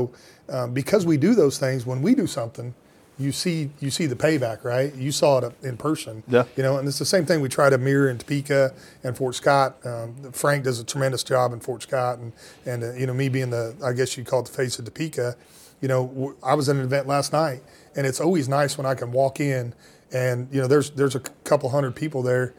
um, 0.49 0.73
because 0.73 1.03
we 1.13 1.17
do 1.17 1.35
those 1.35 1.59
things, 1.59 1.85
when 1.85 2.01
we 2.01 2.15
do 2.15 2.27
something, 2.29 2.75
you 3.19 3.33
see 3.33 3.71
you 3.81 3.91
see 3.91 4.07
the 4.07 4.15
payback, 4.27 4.59
right? 4.63 4.95
You 4.95 5.11
saw 5.11 5.39
it 5.39 5.53
in 5.69 5.77
person, 5.77 6.23
Yeah. 6.29 6.45
You 6.57 6.63
know, 6.63 6.79
and 6.79 6.87
it's 6.87 7.01
the 7.01 7.11
same 7.17 7.27
thing 7.27 7.41
we 7.43 7.49
try 7.49 7.69
to 7.71 7.79
mirror 7.79 8.09
in 8.09 8.19
Topeka 8.19 8.73
and 9.03 9.17
Fort 9.17 9.35
Scott. 9.35 9.71
Um, 9.85 10.31
Frank 10.33 10.63
does 10.63 10.79
a 10.79 10.85
tremendous 10.85 11.25
job 11.25 11.53
in 11.53 11.59
Fort 11.61 11.83
Scott, 11.83 12.15
and 12.21 12.33
and 12.65 12.85
uh, 12.85 12.93
you 13.01 13.07
know 13.09 13.15
me 13.15 13.29
being 13.29 13.51
the 13.51 13.75
I 13.83 13.93
guess 13.99 14.17
you'd 14.17 14.29
call 14.31 14.41
it 14.43 14.47
the 14.47 14.57
face 14.63 14.79
of 14.79 14.85
Topeka. 14.85 15.35
You 15.83 15.89
know, 15.89 16.35
I 16.43 16.55
was 16.55 16.69
at 16.69 16.77
an 16.77 16.83
event 16.83 17.09
last 17.09 17.33
night, 17.33 17.61
and 17.97 18.07
it's 18.07 18.21
always 18.21 18.49
nice 18.49 18.79
when 18.79 18.87
I 18.87 18.95
can 18.95 19.11
walk 19.11 19.41
in, 19.41 19.75
and 20.13 20.47
you 20.53 20.61
know, 20.61 20.69
there's 20.69 20.91
there's 20.91 21.17
a 21.17 21.23
couple 21.51 21.69
hundred 21.71 21.95
people 21.97 22.23
there, 22.23 22.55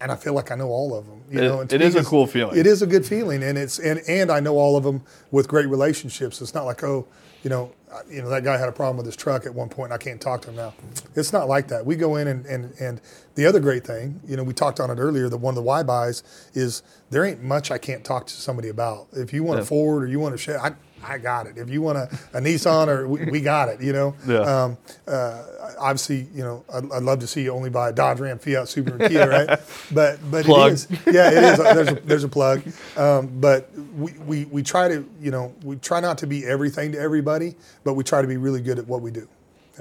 and 0.00 0.10
I 0.10 0.16
feel 0.16 0.32
like 0.34 0.50
I 0.50 0.54
know 0.54 0.68
all 0.68 0.94
of 0.94 1.06
them. 1.06 1.20
You 1.30 1.38
It- 1.38 1.42
know, 1.42 1.60
it 1.60 1.82
is 1.82 1.94
a 1.94 2.04
cool 2.04 2.26
feeling. 2.26 2.56
It 2.58 2.66
is 2.66 2.82
a 2.82 2.86
good 2.86 3.04
feeling, 3.06 3.42
and 3.42 3.56
it's 3.58 3.78
and 3.78 4.00
and 4.08 4.30
I 4.30 4.40
know 4.40 4.56
all 4.58 4.76
of 4.76 4.84
them 4.84 5.02
with 5.30 5.48
great 5.48 5.68
relationships. 5.68 6.40
It's 6.40 6.54
not 6.54 6.64
like 6.64 6.82
oh, 6.82 7.06
you 7.42 7.50
know, 7.50 7.70
you 8.10 8.20
know 8.22 8.28
that 8.30 8.44
guy 8.44 8.56
had 8.58 8.68
a 8.68 8.72
problem 8.72 8.96
with 8.96 9.06
his 9.06 9.16
truck 9.16 9.46
at 9.46 9.54
one 9.54 9.68
point. 9.68 9.92
and 9.92 9.94
I 9.94 9.98
can't 9.98 10.20
talk 10.20 10.42
to 10.42 10.50
him 10.50 10.56
now. 10.56 10.74
It's 11.14 11.32
not 11.32 11.48
like 11.48 11.68
that. 11.68 11.84
We 11.86 11.96
go 11.96 12.16
in 12.16 12.28
and 12.28 12.46
and 12.46 12.72
and 12.80 13.00
the 13.34 13.46
other 13.46 13.60
great 13.60 13.86
thing, 13.86 14.20
you 14.26 14.36
know, 14.36 14.42
we 14.42 14.52
talked 14.52 14.80
on 14.80 14.90
it 14.90 14.98
earlier. 14.98 15.28
That 15.28 15.38
one 15.38 15.52
of 15.52 15.56
the 15.56 15.62
why 15.62 15.82
buys 15.82 16.22
is 16.54 16.82
there 17.10 17.24
ain't 17.24 17.42
much 17.42 17.70
I 17.70 17.78
can't 17.78 18.04
talk 18.04 18.26
to 18.26 18.34
somebody 18.34 18.68
about. 18.68 19.06
If 19.12 19.32
you 19.32 19.42
want 19.44 19.58
Yeah. 19.58 19.62
a 19.62 19.66
Ford 19.66 20.02
or 20.02 20.06
you 20.06 20.20
want 20.20 20.34
a 20.34 20.38
share, 20.38 20.60
I 20.60 20.72
I 21.04 21.18
got 21.18 21.46
it. 21.46 21.56
If 21.56 21.70
you 21.70 21.82
want 21.82 21.98
a, 21.98 22.02
a 22.34 22.40
Nissan 22.40 22.88
or 22.88 23.08
we, 23.08 23.24
we 23.26 23.40
got 23.40 23.68
it. 23.68 23.80
You 23.80 23.92
know. 23.92 24.14
Yeah. 24.26 24.38
Um, 24.40 24.78
uh, 25.06 25.42
obviously, 25.78 26.28
you 26.34 26.42
know, 26.42 26.64
I'd, 26.72 26.90
I'd 26.92 27.02
love 27.02 27.20
to 27.20 27.26
see 27.26 27.42
you 27.42 27.52
only 27.52 27.70
buy 27.70 27.88
a 27.88 27.92
Dodge 27.92 28.20
Ram, 28.20 28.38
Fiat, 28.38 28.66
Subaru, 28.66 29.00
and 29.00 29.10
Kia, 29.10 29.28
right? 29.28 29.60
But 29.92 30.18
but 30.30 30.44
Plug. 30.44 30.72
it 30.72 30.74
is, 30.74 30.88
yeah, 31.06 31.30
it 31.30 31.44
is. 31.44 31.58
There's 31.58 31.88
a, 31.88 31.94
there's 31.94 32.24
a 32.24 32.28
plug. 32.28 32.62
Um, 32.96 33.28
but 33.40 33.70
we, 33.96 34.12
we 34.26 34.44
we 34.46 34.62
try 34.62 34.88
to, 34.88 35.04
you 35.20 35.30
know, 35.30 35.54
we 35.64 35.76
try 35.76 36.00
not 36.00 36.18
to 36.18 36.26
be 36.26 36.44
everything 36.46 36.92
to 36.92 36.98
everybody, 36.98 37.54
but 37.84 37.94
we 37.94 38.04
try 38.04 38.22
to 38.22 38.28
be 38.28 38.36
really 38.36 38.60
good 38.60 38.78
at 38.78 38.86
what 38.86 39.00
we 39.00 39.10
do. 39.10 39.26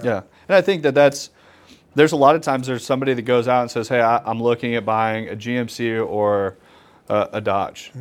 Yeah, 0.04 0.22
and 0.48 0.56
I 0.56 0.62
think 0.62 0.84
that 0.84 0.96
that's 0.96 1.30
there's 1.96 2.12
a 2.14 2.16
lot 2.16 2.36
of 2.36 2.42
times 2.42 2.68
there's 2.68 2.86
somebody 2.86 3.14
that 3.14 3.24
goes 3.24 3.48
out 3.48 3.62
and 3.64 3.72
says, 3.72 3.90
"Hey, 3.90 4.00
I, 4.00 4.18
I'm 4.20 4.42
looking 4.42 4.76
at 4.76 4.86
buying 4.86 5.28
a 5.28 5.36
GMC 5.36 6.06
or 6.08 6.56
a, 7.10 7.30
a 7.34 7.42
Dodge," 7.42 7.92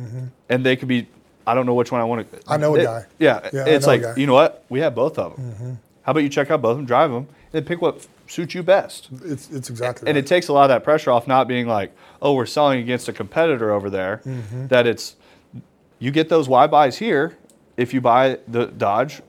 and 0.47 0.65
they 0.65 0.75
could 0.75 0.87
be, 0.87 1.07
I 1.49 1.55
don't 1.55 1.65
know 1.65 1.73
which 1.73 1.91
one 1.91 1.99
I 1.99 2.03
want 2.03 2.29
to. 2.31 2.37
Mm-hmm. 2.37 2.51
I 2.51 2.57
know 2.57 2.75
a 2.75 2.83
guy. 2.83 3.05
Yeah, 3.17 3.49
Yeah, 3.51 3.65
it's 3.65 3.87
like. 3.87 4.01
Mm-hmm. 4.01 4.19
you 4.19 4.27
know 4.27 4.33
what? 4.33 4.63
We 4.69 4.79
have 4.81 4.93
both 4.93 5.17
of 5.17 5.35
them. 5.35 5.79
How 6.03 6.11
about 6.11 6.21
you 6.21 6.29
check 6.29 6.49
out 6.51 6.61
both 6.61 6.71
of 6.71 6.77
them, 6.77 6.85
drive 6.85 7.11
them, 7.11 7.27
and 7.53 7.65
pick 7.65 7.81
what 7.81 8.07
suits 8.27 8.53
you 8.55 8.63
best. 8.63 9.09
It's 9.25 9.49
it's 9.49 9.69
exactly. 9.69 10.07
And 10.07 10.15
right. 10.15 10.23
it 10.23 10.27
takes 10.27 10.47
a 10.47 10.53
lot 10.53 10.63
of 10.63 10.69
that 10.69 10.83
pressure 10.83 11.11
off, 11.11 11.27
not 11.27 11.47
being 11.47 11.67
like, 11.67 11.95
"Oh, 12.21 12.33
we're 12.33 12.45
selling 12.45 12.79
against 12.79 13.09
a 13.09 13.13
competitor 13.13 13.71
over 13.71 13.89
there." 13.89 14.21
Mm-hmm. 14.25 14.67
That 14.67 14.87
it's 14.87 15.15
you 15.99 16.11
get 16.11 16.29
those 16.29 16.47
Y 16.47 16.67
buys 16.67 16.97
here 16.97 17.37
if 17.77 17.93
you 17.93 18.01
buy 18.01 18.39
the 18.47 18.67
Dodge 18.67 19.21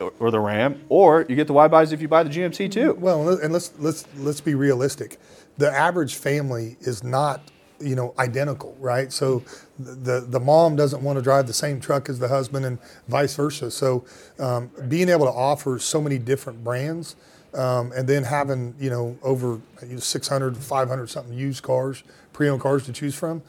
or- 0.00 0.12
or 0.18 0.30
the 0.30 0.40
Ram, 0.40 0.80
or 0.88 1.24
you 1.28 1.36
get 1.36 1.46
the 1.46 1.52
Y 1.52 1.68
buys 1.68 1.92
if 1.92 2.00
you 2.02 2.08
buy 2.08 2.22
the 2.22 2.30
GMC 2.30 2.70
too. 2.70 2.94
Well, 2.94 3.28
and 3.38 3.52
let's 3.52 3.72
let's 3.78 4.04
let's 4.16 4.40
be 4.40 4.54
realistic. 4.54 5.18
The 5.56 5.70
average 5.70 6.14
family 6.14 6.76
is 6.80 7.02
not 7.02 7.40
you 7.80 7.94
know 7.94 8.14
identical, 8.18 8.76
right? 8.80 9.12
So 9.12 9.42
the 9.78 10.20
the 10.20 10.40
mom 10.40 10.76
doesn't 10.76 11.02
want 11.02 11.18
to 11.18 11.22
drive 11.22 11.46
the 11.46 11.52
same 11.52 11.80
truck 11.80 12.08
as 12.08 12.18
the 12.18 12.28
husband, 12.28 12.64
and 12.64 12.78
vice 13.08 13.34
versa. 13.34 13.70
So 13.70 14.04
um, 14.38 14.70
being 14.88 15.08
able 15.08 15.26
to 15.26 15.32
offer 15.32 15.78
so 15.78 16.00
many 16.00 16.18
different 16.18 16.62
brands. 16.64 17.16
Um, 17.54 17.92
and 17.92 18.06
then 18.06 18.24
having 18.24 18.74
you 18.78 18.90
know 18.90 19.16
over 19.22 19.58
you 19.86 19.98
600 19.98 20.54
500 20.54 21.08
something 21.08 21.32
used 21.32 21.62
cars 21.62 22.02
pre-owned 22.34 22.60
cars 22.60 22.84
to 22.84 22.92
choose 22.92 23.14
from 23.14 23.40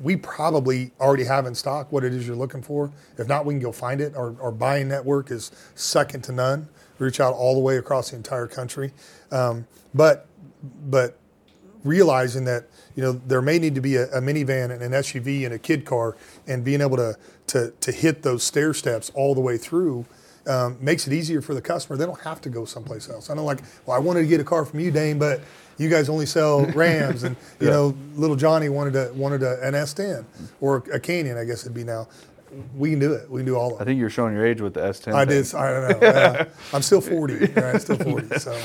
we 0.00 0.16
probably 0.16 0.90
already 0.98 1.24
have 1.24 1.44
in 1.44 1.54
stock 1.54 1.92
what 1.92 2.02
it 2.02 2.14
is 2.14 2.26
you're 2.26 2.34
looking 2.34 2.62
for 2.62 2.90
if 3.18 3.28
not 3.28 3.44
we 3.44 3.52
can 3.52 3.60
go 3.60 3.70
find 3.70 4.00
it 4.00 4.16
our, 4.16 4.34
our 4.40 4.50
buying 4.50 4.88
network 4.88 5.30
is 5.30 5.52
second 5.74 6.24
to 6.24 6.32
none 6.32 6.66
reach 6.98 7.20
out 7.20 7.34
all 7.34 7.52
the 7.52 7.60
way 7.60 7.76
across 7.76 8.08
the 8.08 8.16
entire 8.16 8.46
country 8.46 8.90
um, 9.32 9.66
but 9.92 10.26
but 10.86 11.18
realizing 11.84 12.44
that 12.44 12.64
you 12.96 13.02
know 13.02 13.12
there 13.12 13.42
may 13.42 13.58
need 13.58 13.74
to 13.74 13.80
be 13.80 13.96
a, 13.96 14.04
a 14.12 14.20
minivan 14.20 14.70
and 14.70 14.82
an 14.82 14.92
SUV 14.92 15.44
and 15.44 15.54
a 15.54 15.58
kid 15.58 15.84
car, 15.84 16.16
and 16.46 16.64
being 16.64 16.80
able 16.80 16.96
to 16.96 17.16
to 17.48 17.72
to 17.80 17.92
hit 17.92 18.22
those 18.22 18.42
stair 18.42 18.72
steps 18.74 19.10
all 19.14 19.34
the 19.34 19.40
way 19.40 19.56
through. 19.58 20.04
Um, 20.44 20.76
makes 20.80 21.06
it 21.06 21.12
easier 21.12 21.40
for 21.40 21.54
the 21.54 21.60
customer. 21.62 21.96
They 21.96 22.04
don't 22.04 22.20
have 22.22 22.40
to 22.40 22.48
go 22.48 22.64
someplace 22.64 23.08
else. 23.08 23.30
I 23.30 23.34
know, 23.34 23.44
like, 23.44 23.60
well, 23.86 23.96
I 23.96 24.00
wanted 24.00 24.22
to 24.22 24.26
get 24.26 24.40
a 24.40 24.44
car 24.44 24.64
from 24.64 24.80
you, 24.80 24.90
Dane, 24.90 25.16
but 25.16 25.40
you 25.78 25.88
guys 25.88 26.08
only 26.08 26.26
sell 26.26 26.64
Rams, 26.74 27.22
and 27.22 27.36
you 27.60 27.68
Yeah. 27.68 27.74
know, 27.74 27.96
little 28.16 28.34
Johnny 28.34 28.68
wanted 28.68 28.96
a, 28.96 29.12
wanted 29.14 29.44
a, 29.44 29.62
an 29.64 29.74
S10 29.74 30.24
or 30.60 30.78
a 30.92 30.98
Canyon, 30.98 31.38
I 31.38 31.44
guess 31.44 31.60
it'd 31.62 31.74
be 31.74 31.84
now. 31.84 32.08
We 32.76 32.90
can 32.90 32.98
do 32.98 33.12
it. 33.12 33.30
We 33.30 33.38
can 33.38 33.46
do 33.46 33.54
all 33.54 33.76
of 33.76 33.80
I 33.80 33.84
think 33.84 34.00
you're 34.00 34.10
showing 34.10 34.34
your 34.34 34.44
age 34.44 34.60
with 34.60 34.74
the 34.74 34.80
S10. 34.80 35.14
I 35.14 35.24
thing. 35.24 35.42
did. 35.44 35.54
I 35.54 35.70
don't 35.70 36.00
know. 36.02 36.06
Yeah. 36.08 36.44
I'm 36.72 36.82
still 36.82 37.00
40. 37.00 37.46
Right, 37.54 37.80
still 37.80 37.96
40. 37.98 38.38
So 38.40 38.60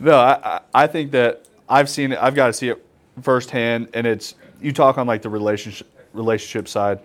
No, 0.00 0.16
I 0.18 0.60
I 0.74 0.86
think 0.86 1.12
that 1.12 1.46
I've 1.68 1.88
seen 1.88 2.12
it. 2.12 2.18
I've 2.20 2.34
got 2.34 2.48
to 2.48 2.52
see 2.52 2.68
it 2.68 2.84
firsthand, 3.20 3.88
and 3.94 4.06
it's 4.06 4.34
you 4.60 4.72
talk 4.72 4.98
on 4.98 5.06
like 5.06 5.22
the 5.22 5.30
relationship 5.30 5.88
relationship 6.12 6.68
side. 6.68 7.00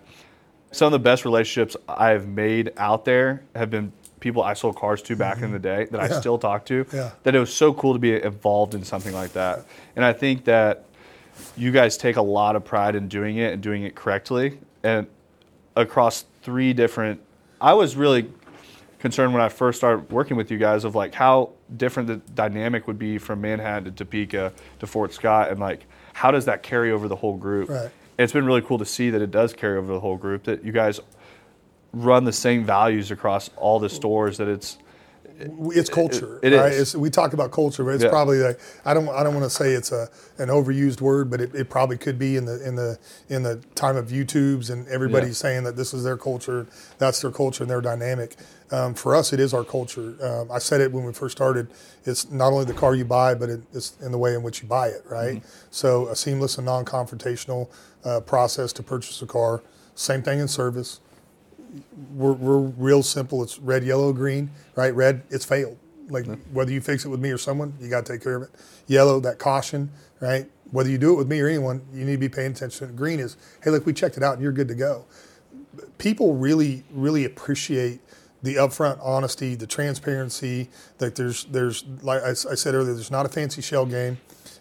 Some 0.72 0.88
of 0.88 0.92
the 0.92 1.00
best 1.00 1.26
relationships 1.26 1.78
I've 1.88 2.28
made 2.28 2.74
out 2.78 3.06
there 3.06 3.44
have 3.56 3.70
been 3.70 3.92
people 4.20 4.44
I 4.44 4.54
sold 4.54 4.76
cars 4.76 5.02
to 5.04 5.16
back 5.16 5.38
in 5.38 5.44
mm-hmm. 5.44 5.54
the 5.54 5.60
day 5.60 5.88
that 5.92 6.00
I 6.00 6.20
still 6.20 6.38
talk 6.38 6.66
to. 6.66 6.86
Yeah. 6.94 7.12
That 7.24 7.36
it 7.36 7.40
was 7.40 7.54
so 7.54 7.74
cool 7.74 7.94
to 7.94 8.00
be 8.00 8.22
involved 8.22 8.76
in 8.76 8.84
something 8.84 9.14
like 9.14 9.34
that, 9.34 9.66
and 9.96 10.04
I 10.04 10.14
think 10.14 10.46
that 10.46 10.86
you 11.56 11.72
guys 11.72 11.98
take 11.98 12.16
a 12.16 12.22
lot 12.22 12.56
of 12.56 12.66
pride 12.66 12.96
in 12.96 13.08
doing 13.08 13.38
it 13.38 13.54
and 13.54 13.62
doing 13.62 13.84
it 13.84 13.96
correctly, 13.96 14.60
and 14.84 15.08
across 15.76 16.26
three 16.42 16.74
different. 16.74 17.22
I 17.60 17.74
was 17.74 17.96
really 17.96 18.30
concerned 19.00 19.34
when 19.34 19.42
I 19.42 19.50
first 19.50 19.78
started 19.78 20.12
working 20.12 20.38
with 20.38 20.52
you 20.52 20.58
guys 20.58 20.84
of 20.84 20.96
like 20.96 21.14
how 21.14 21.52
different 21.76 22.08
the 22.08 22.16
dynamic 22.34 22.88
would 22.88 22.98
be 23.00 23.18
from 23.18 23.42
Manhattan 23.42 23.86
to 23.86 23.92
Topeka 23.92 24.54
to 24.80 24.88
Fort 24.88 25.14
Scott 25.14 25.50
and 25.50 25.60
like 25.60 25.86
how 26.14 26.32
does 26.32 26.46
that 26.46 26.64
carry 26.64 26.92
over 26.92 27.08
the 27.08 27.16
whole 27.16 27.38
group? 27.38 27.70
Right. 27.70 27.90
It's 28.18 28.34
been 28.34 28.46
really 28.46 28.62
cool 28.62 28.80
to 28.80 28.86
see 28.86 29.10
that 29.12 29.22
it 29.22 29.30
does 29.30 29.54
carry 29.54 29.78
over 29.78 29.94
the 29.94 30.00
whole 30.00 30.18
group 30.18 30.44
that 30.46 30.64
you 30.64 30.72
guys 30.72 31.00
run 31.94 32.24
the 32.24 32.34
same 32.34 32.64
values 32.64 33.12
across 33.12 33.50
all 33.56 33.80
the 33.80 33.90
stores 33.90 34.38
that 34.38 34.48
it's 34.48 34.78
it's 35.40 35.90
culture. 35.90 36.40
it 36.42 36.52
right? 36.54 36.72
is. 36.72 36.80
It's, 36.82 36.96
we 36.96 37.12
talk 37.12 37.34
about 37.34 37.52
culture, 37.52 37.84
but 37.84 37.92
it's 37.94 38.04
Yeah. 38.04 38.10
probably 38.10 38.40
like 38.40 38.60
I 38.86 38.96
don't 38.96 39.08
I 39.10 39.22
don't 39.24 39.36
want 39.36 39.44
to 39.44 39.52
say 39.52 39.74
it's 39.74 39.92
a 39.92 40.10
an 40.40 40.50
overused 40.50 41.00
word, 41.00 41.30
but 41.30 41.40
it, 41.42 41.54
it 41.54 41.70
probably 41.70 41.98
could 41.98 42.18
be 42.18 42.38
in 42.38 42.46
the 42.46 42.66
in 42.68 42.76
the 42.76 42.98
in 43.30 43.44
the 43.44 43.58
time 43.76 43.98
of 43.98 44.08
YouTubes 44.08 44.72
and 44.72 44.88
everybody's 44.88 45.30
Yeah. 45.40 45.50
saying 45.50 45.64
that 45.66 45.76
this 45.76 45.94
is 45.94 46.04
their 46.04 46.18
culture, 46.18 46.66
that's 46.98 47.22
their 47.22 47.30
culture 47.30 47.64
and 47.64 47.70
their 47.70 47.82
dynamic. 47.82 48.36
Um, 48.70 48.94
for 48.94 49.16
us, 49.16 49.32
it 49.32 49.40
is 49.40 49.54
our 49.54 49.64
culture. 49.64 50.16
Um, 50.22 50.52
I 50.52 50.60
said 50.60 50.82
it 50.82 50.92
when 50.92 51.06
we 51.06 51.14
first 51.14 51.38
started. 51.38 51.70
It's 52.06 52.30
not 52.30 52.52
only 52.52 52.66
the 52.66 52.74
car 52.74 52.96
you 52.96 53.06
buy, 53.06 53.34
but 53.34 53.50
it, 53.50 53.62
it's 53.74 53.98
in 54.02 54.12
the 54.12 54.18
way 54.18 54.34
in 54.34 54.44
which 54.44 54.62
you 54.62 54.68
buy 54.68 54.88
it. 54.88 55.04
Right. 55.06 55.42
So 55.72 56.08
a 56.10 56.16
seamless 56.16 56.58
and 56.58 56.66
non-confrontational 56.66 57.70
uh, 58.04 58.20
process 58.22 58.74
to 58.74 58.84
purchase 58.84 59.22
a 59.22 59.26
car. 59.26 59.64
Same 59.96 60.22
thing 60.22 60.40
in 60.40 60.48
service 60.48 61.00
we're, 62.14 62.34
we're 62.34 62.60
real 62.60 63.04
simple. 63.04 63.44
It's 63.44 63.60
red, 63.60 63.84
yellow, 63.84 64.14
green, 64.14 64.52
right? 64.76 64.94
Red, 64.94 65.24
it's 65.30 65.46
failed. 65.46 65.78
Like 66.10 66.26
whether 66.52 66.72
you 66.72 66.82
fix 66.82 67.06
it 67.06 67.10
with 67.10 67.20
me 67.20 67.32
or 67.32 67.38
someone, 67.38 67.74
you 67.82 67.90
got 67.90 68.06
to 68.06 68.14
take 68.14 68.24
care 68.24 68.36
of 68.36 68.44
it. 68.44 68.50
Yellow, 68.88 69.20
that 69.22 69.40
caution, 69.40 69.92
right? 70.20 70.50
Whether 70.72 70.90
you 70.90 70.98
do 70.98 71.14
it 71.14 71.18
with 71.18 71.28
me 71.28 71.40
or 71.42 71.48
anyone, 71.48 71.82
you 71.94 72.06
need 72.06 72.14
to 72.14 72.18
be 72.18 72.30
paying 72.30 72.52
attention. 72.52 72.96
Green 72.96 73.20
is, 73.20 73.38
hey, 73.64 73.72
look, 73.72 73.86
we 73.86 73.94
checked 73.94 74.18
it 74.18 74.24
out 74.24 74.34
and 74.34 74.42
you're 74.42 74.52
good 74.52 74.68
to 74.70 74.76
go. 74.76 75.06
People 75.98 76.36
really, 76.36 76.84
really 76.92 77.26
appreciate 77.26 78.00
the 78.48 78.56
upfront 78.56 78.98
honesty, 79.02 79.56
the 79.56 79.68
transparency. 79.68 80.70
That 81.00 81.16
there's, 81.16 81.46
there's 81.46 81.84
like 82.02 82.24
I, 82.24 82.30
I 82.30 82.34
said 82.34 82.74
earlier, 82.74 82.94
there's 82.94 83.12
not 83.12 83.26
a 83.26 83.30
fancy 83.30 83.62
shell 83.62 83.86
game, 83.86 84.18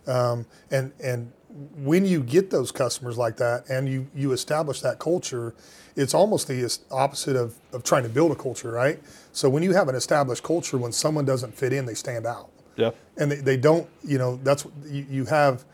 um, 0.07 0.45
and 0.71 0.93
and 1.03 1.33
when 1.77 2.05
you 2.05 2.23
get 2.23 2.51
those 2.51 2.71
customers 2.71 3.17
like 3.17 3.37
that 3.37 3.69
and 3.71 3.89
you 3.89 4.09
you 4.15 4.33
establish 4.33 4.81
that 4.81 4.99
culture, 4.99 5.55
it's 5.95 6.15
almost 6.15 6.49
the 6.49 6.79
opposite 6.91 7.37
of, 7.37 7.55
of 7.73 7.85
trying 7.85 8.03
to 8.03 8.09
build 8.09 8.33
a 8.33 8.35
culture, 8.35 8.71
right? 8.71 9.01
So 9.33 9.49
when 9.49 9.63
you 9.63 9.73
have 9.73 9.89
an 9.89 9.95
established 9.95 10.43
culture, 10.43 10.77
when 10.77 10.93
someone 10.93 11.25
doesn't 11.25 11.55
fit 11.55 11.73
in, 11.73 11.87
they 11.87 11.95
stand 11.95 12.27
out. 12.27 12.51
yeah. 12.77 12.91
And 13.17 13.31
they, 13.31 13.37
they 13.37 13.57
don't, 13.57 13.89
you 14.05 14.19
know, 14.19 14.37
that's 14.43 14.67
you, 14.87 15.07
you 15.09 15.25
have. 15.27 15.65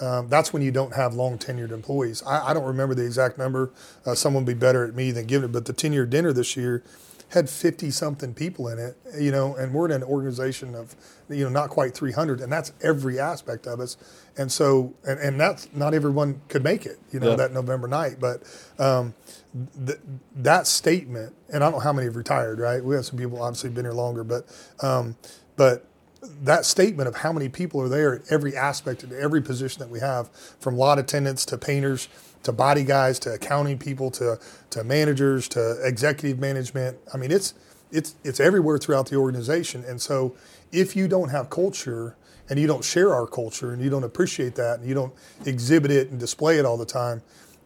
Um, 0.00 0.28
that's 0.30 0.50
when 0.50 0.62
you 0.62 0.70
don't 0.70 0.94
have 0.94 1.12
long 1.12 1.36
tenured 1.36 1.72
employees. 1.72 2.22
I, 2.26 2.48
I 2.48 2.54
don't 2.54 2.64
remember 2.64 2.94
the 2.94 3.04
exact 3.04 3.36
number. 3.36 3.70
Uh, 4.06 4.14
someone 4.14 4.46
would 4.46 4.54
be 4.54 4.58
better 4.58 4.82
at 4.88 4.94
me 4.94 5.10
than 5.10 5.26
giving 5.26 5.50
it. 5.50 5.52
But 5.52 5.66
the 5.66 5.74
10 5.74 5.92
year 5.92 6.06
dinner 6.06 6.32
this 6.32 6.56
year 6.56 6.82
had 7.30 7.48
50 7.48 7.90
something 7.90 8.34
people 8.34 8.68
in 8.68 8.78
it, 8.78 8.96
you 9.18 9.30
know, 9.30 9.54
and 9.54 9.72
we're 9.72 9.86
in 9.86 9.92
an 9.92 10.02
organization 10.02 10.74
of, 10.74 10.94
you 11.28 11.44
know, 11.44 11.50
not 11.50 11.70
quite 11.70 11.94
300, 11.94 12.40
and 12.40 12.52
that's 12.52 12.72
every 12.82 13.20
aspect 13.20 13.66
of 13.66 13.80
us. 13.80 13.96
And 14.36 14.50
so, 14.50 14.94
and, 15.06 15.18
and 15.20 15.40
that's 15.40 15.68
not 15.72 15.94
everyone 15.94 16.40
could 16.48 16.64
make 16.64 16.86
it, 16.86 16.98
you 17.12 17.20
know, 17.20 17.30
Yeah. 17.30 17.36
that 17.36 17.52
November 17.52 17.86
night. 17.88 18.16
But 18.20 18.42
um, 18.78 19.14
th- 19.86 19.98
that 20.36 20.66
statement, 20.66 21.34
and 21.52 21.62
I 21.62 21.66
don't 21.66 21.74
know 21.78 21.80
how 21.84 21.92
many 21.92 22.06
have 22.06 22.16
retired, 22.16 22.58
right? 22.58 22.84
We 22.84 22.94
have 22.96 23.06
some 23.06 23.18
people 23.18 23.40
obviously 23.42 23.70
been 23.70 23.84
here 23.84 23.92
longer, 23.94 24.24
but 24.24 24.44
um, 24.82 25.16
but 25.56 25.86
that 26.42 26.64
statement 26.66 27.08
of 27.08 27.16
how 27.16 27.32
many 27.32 27.48
people 27.48 27.80
are 27.80 27.88
there 27.88 28.14
at 28.16 28.22
every 28.30 28.56
aspect 28.56 29.02
of 29.02 29.12
every 29.12 29.40
position 29.40 29.78
that 29.80 29.88
we 29.88 30.00
have, 30.00 30.30
from 30.58 30.76
lot 30.76 30.98
attendants 30.98 31.44
to 31.46 31.56
painters 31.56 32.08
to 32.42 32.52
body 32.52 32.84
guys 32.84 33.18
to 33.20 33.34
accounting 33.34 33.78
people 33.78 34.10
to 34.12 34.38
to 34.70 34.84
managers 34.84 35.48
to 35.48 35.78
executive 35.84 36.38
management. 36.38 36.98
I 37.12 37.16
mean, 37.16 37.30
it's 37.30 37.54
it's 37.90 38.14
it's 38.24 38.40
everywhere 38.40 38.78
throughout 38.78 39.08
the 39.08 39.16
organization. 39.16 39.84
And 39.84 40.00
so, 40.00 40.34
if 40.72 40.96
you 40.96 41.08
don't 41.08 41.30
have 41.30 41.50
culture 41.50 42.16
and 42.48 42.58
you 42.58 42.66
don't 42.66 42.84
share 42.84 43.14
our 43.14 43.26
culture 43.26 43.72
and 43.72 43.82
you 43.82 43.90
don't 43.90 44.04
appreciate 44.04 44.54
that 44.56 44.80
and 44.80 44.88
you 44.88 44.94
don't 44.94 45.12
exhibit 45.46 45.90
it 45.90 46.10
and 46.10 46.18
display 46.18 46.58
it 46.58 46.64
all 46.64 46.76
the 46.76 46.86
time, 46.86 47.22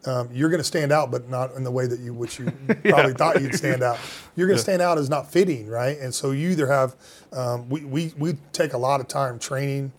um, 0.06 0.28
you're 0.32 0.50
going 0.50 0.60
to 0.60 0.64
stand 0.64 0.92
out, 0.92 1.10
but 1.10 1.28
not 1.28 1.54
in 1.54 1.64
the 1.64 1.70
way 1.70 1.86
that 1.86 2.00
you 2.00 2.12
which 2.12 2.38
you 2.38 2.46
probably 2.66 2.90
yeah. 2.90 3.12
thought 3.12 3.40
you'd 3.40 3.54
stand 3.54 3.82
out. 3.82 3.98
You're 4.36 4.46
going 4.46 4.56
to 4.56 4.60
yeah. 4.60 4.64
stand 4.64 4.82
out 4.82 4.98
as 4.98 5.08
not 5.08 5.30
fitting, 5.30 5.66
right? 5.66 5.98
And 5.98 6.14
so 6.14 6.32
you 6.32 6.50
either 6.50 6.66
have 6.66 6.96
um, 7.32 7.68
we, 7.68 7.84
we 7.84 8.12
we 8.18 8.36
take 8.52 8.72
a 8.72 8.78
lot 8.78 9.00
of 9.00 9.08
time 9.08 9.38
training 9.38 9.92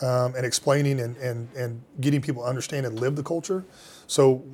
um, 0.00 0.34
and 0.34 0.46
explaining 0.46 1.00
and, 1.00 1.16
and 1.18 1.48
and 1.56 1.82
getting 2.00 2.20
people 2.20 2.42
to 2.42 2.48
understand 2.48 2.86
and 2.86 2.98
live 2.98 3.16
the 3.16 3.22
culture. 3.22 3.64
So 4.10 4.44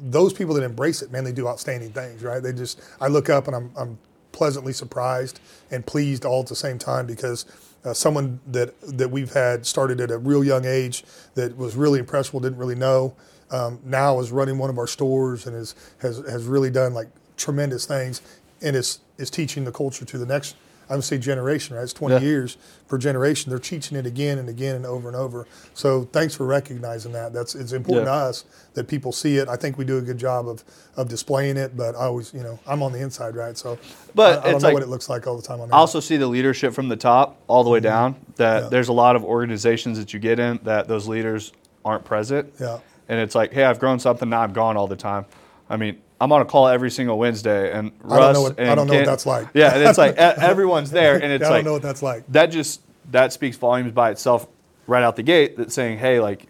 those 0.00 0.32
people 0.32 0.54
that 0.54 0.62
embrace 0.62 1.02
it, 1.02 1.12
man, 1.12 1.24
they 1.24 1.32
do 1.32 1.46
outstanding 1.46 1.92
things, 1.92 2.22
right? 2.22 2.42
They 2.42 2.52
just 2.52 2.80
I 3.00 3.08
look 3.08 3.28
up 3.28 3.46
and 3.46 3.56
I'm 3.56 3.70
I'm 3.76 3.98
pleasantly 4.32 4.72
surprised 4.72 5.40
and 5.70 5.84
pleased 5.86 6.24
all 6.24 6.40
at 6.40 6.46
the 6.46 6.56
same 6.56 6.78
time 6.78 7.06
because 7.06 7.44
uh, 7.84 7.92
someone 7.92 8.40
that 8.46 8.74
that 8.80 9.10
we've 9.10 9.32
had 9.32 9.66
started 9.66 10.00
at 10.00 10.10
a 10.10 10.18
real 10.18 10.42
young 10.42 10.64
age 10.64 11.04
that 11.34 11.56
was 11.56 11.76
really 11.76 11.98
impressive, 11.98 12.40
didn't 12.42 12.58
really 12.58 12.74
know 12.74 13.14
um, 13.52 13.78
now 13.84 14.18
is 14.18 14.32
running 14.32 14.58
one 14.58 14.70
of 14.70 14.78
our 14.78 14.86
stores 14.86 15.46
and 15.46 15.54
is, 15.54 15.74
has, 15.98 16.18
has 16.28 16.44
really 16.44 16.70
done 16.70 16.94
like 16.94 17.08
tremendous 17.36 17.84
things 17.84 18.22
and 18.62 18.74
is, 18.74 19.00
is 19.18 19.30
teaching 19.30 19.64
the 19.64 19.72
culture 19.72 20.04
to 20.04 20.18
the 20.18 20.26
next 20.26 20.56
I 20.92 20.94
would 20.96 21.04
say 21.04 21.18
generation, 21.18 21.74
right? 21.74 21.82
It's 21.82 21.92
20 21.92 22.14
yeah. 22.14 22.20
years 22.20 22.58
per 22.86 22.98
generation. 22.98 23.50
They're 23.50 23.58
teaching 23.58 23.96
it 23.96 24.06
again 24.06 24.38
and 24.38 24.48
again 24.48 24.76
and 24.76 24.84
over 24.84 25.08
and 25.08 25.16
over. 25.16 25.46
So 25.74 26.04
thanks 26.04 26.34
for 26.34 26.46
recognizing 26.46 27.12
that. 27.12 27.32
That's 27.32 27.54
it's 27.54 27.72
important 27.72 28.06
yeah. 28.06 28.12
to 28.12 28.18
us 28.18 28.44
that 28.74 28.88
people 28.88 29.12
see 29.12 29.38
it. 29.38 29.48
I 29.48 29.56
think 29.56 29.78
we 29.78 29.84
do 29.84 29.98
a 29.98 30.02
good 30.02 30.18
job 30.18 30.48
of 30.48 30.62
of 30.96 31.08
displaying 31.08 31.56
it, 31.56 31.76
but 31.76 31.94
I 31.94 32.04
always, 32.04 32.34
you 32.34 32.42
know, 32.42 32.60
I'm 32.66 32.82
on 32.82 32.92
the 32.92 33.00
inside, 33.00 33.34
right? 33.34 33.56
So 33.56 33.78
but 34.14 34.44
I, 34.44 34.48
I 34.48 34.52
don't 34.52 34.62
know 34.62 34.68
like, 34.68 34.74
what 34.74 34.82
it 34.82 34.88
looks 34.88 35.08
like 35.08 35.26
all 35.26 35.36
the 35.36 35.42
time. 35.42 35.60
On 35.60 35.72
I 35.72 35.76
also 35.76 36.00
see 36.00 36.18
the 36.18 36.26
leadership 36.26 36.74
from 36.74 36.88
the 36.88 36.96
top 36.96 37.40
all 37.48 37.64
the 37.64 37.70
way 37.70 37.78
mm-hmm. 37.78 37.84
down. 37.84 38.16
That 38.36 38.64
yeah. 38.64 38.68
there's 38.68 38.88
a 38.88 38.92
lot 38.92 39.16
of 39.16 39.24
organizations 39.24 39.98
that 39.98 40.12
you 40.12 40.20
get 40.20 40.38
in 40.38 40.60
that 40.62 40.86
those 40.86 41.08
leaders 41.08 41.52
aren't 41.84 42.04
present. 42.04 42.52
Yeah 42.60 42.78
and 43.08 43.20
it's 43.20 43.34
like, 43.34 43.52
hey, 43.52 43.64
I've 43.64 43.78
grown 43.78 43.98
something, 43.98 44.28
now 44.28 44.40
I'm 44.40 44.52
gone 44.54 44.76
all 44.76 44.86
the 44.86 44.96
time. 44.96 45.26
I 45.68 45.76
mean, 45.76 46.00
I'm 46.22 46.30
on 46.30 46.40
a 46.40 46.44
call 46.44 46.68
every 46.68 46.92
single 46.92 47.18
Wednesday, 47.18 47.72
and 47.72 47.90
Russ 48.00 48.12
I 48.12 48.20
don't 48.20 48.32
know 48.32 48.42
what, 48.42 48.58
and 48.60 48.70
I 48.70 48.74
don't 48.76 48.86
know 48.86 48.94
what 48.94 49.06
that's 49.06 49.26
like. 49.26 49.48
Yeah, 49.54 49.74
and 49.74 49.82
it's 49.82 49.98
like 49.98 50.14
everyone's 50.16 50.92
there, 50.92 51.20
and 51.20 51.32
it's 51.32 51.44
I 51.44 51.48
like 51.48 51.52
I 51.52 51.56
don't 51.56 51.64
know 51.64 51.72
what 51.72 51.82
that's 51.82 52.00
like. 52.00 52.24
That 52.28 52.46
just 52.46 52.80
that 53.10 53.32
speaks 53.32 53.56
volumes 53.56 53.90
by 53.90 54.12
itself, 54.12 54.46
right 54.86 55.02
out 55.02 55.16
the 55.16 55.24
gate. 55.24 55.56
That's 55.56 55.74
saying, 55.74 55.98
hey, 55.98 56.20
like 56.20 56.46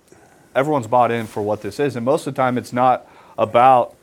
everyone's 0.55 0.89
bought 0.89 1.11
in 1.11 1.27
for 1.27 1.43
what 1.43 1.63
this 1.63 1.81
is, 1.81 1.97
and 1.97 2.05
most 2.05 2.27
of 2.27 2.35
the 2.35 2.37
time, 2.37 2.59
it's 2.59 2.75
not 2.75 3.09
about 3.39 3.97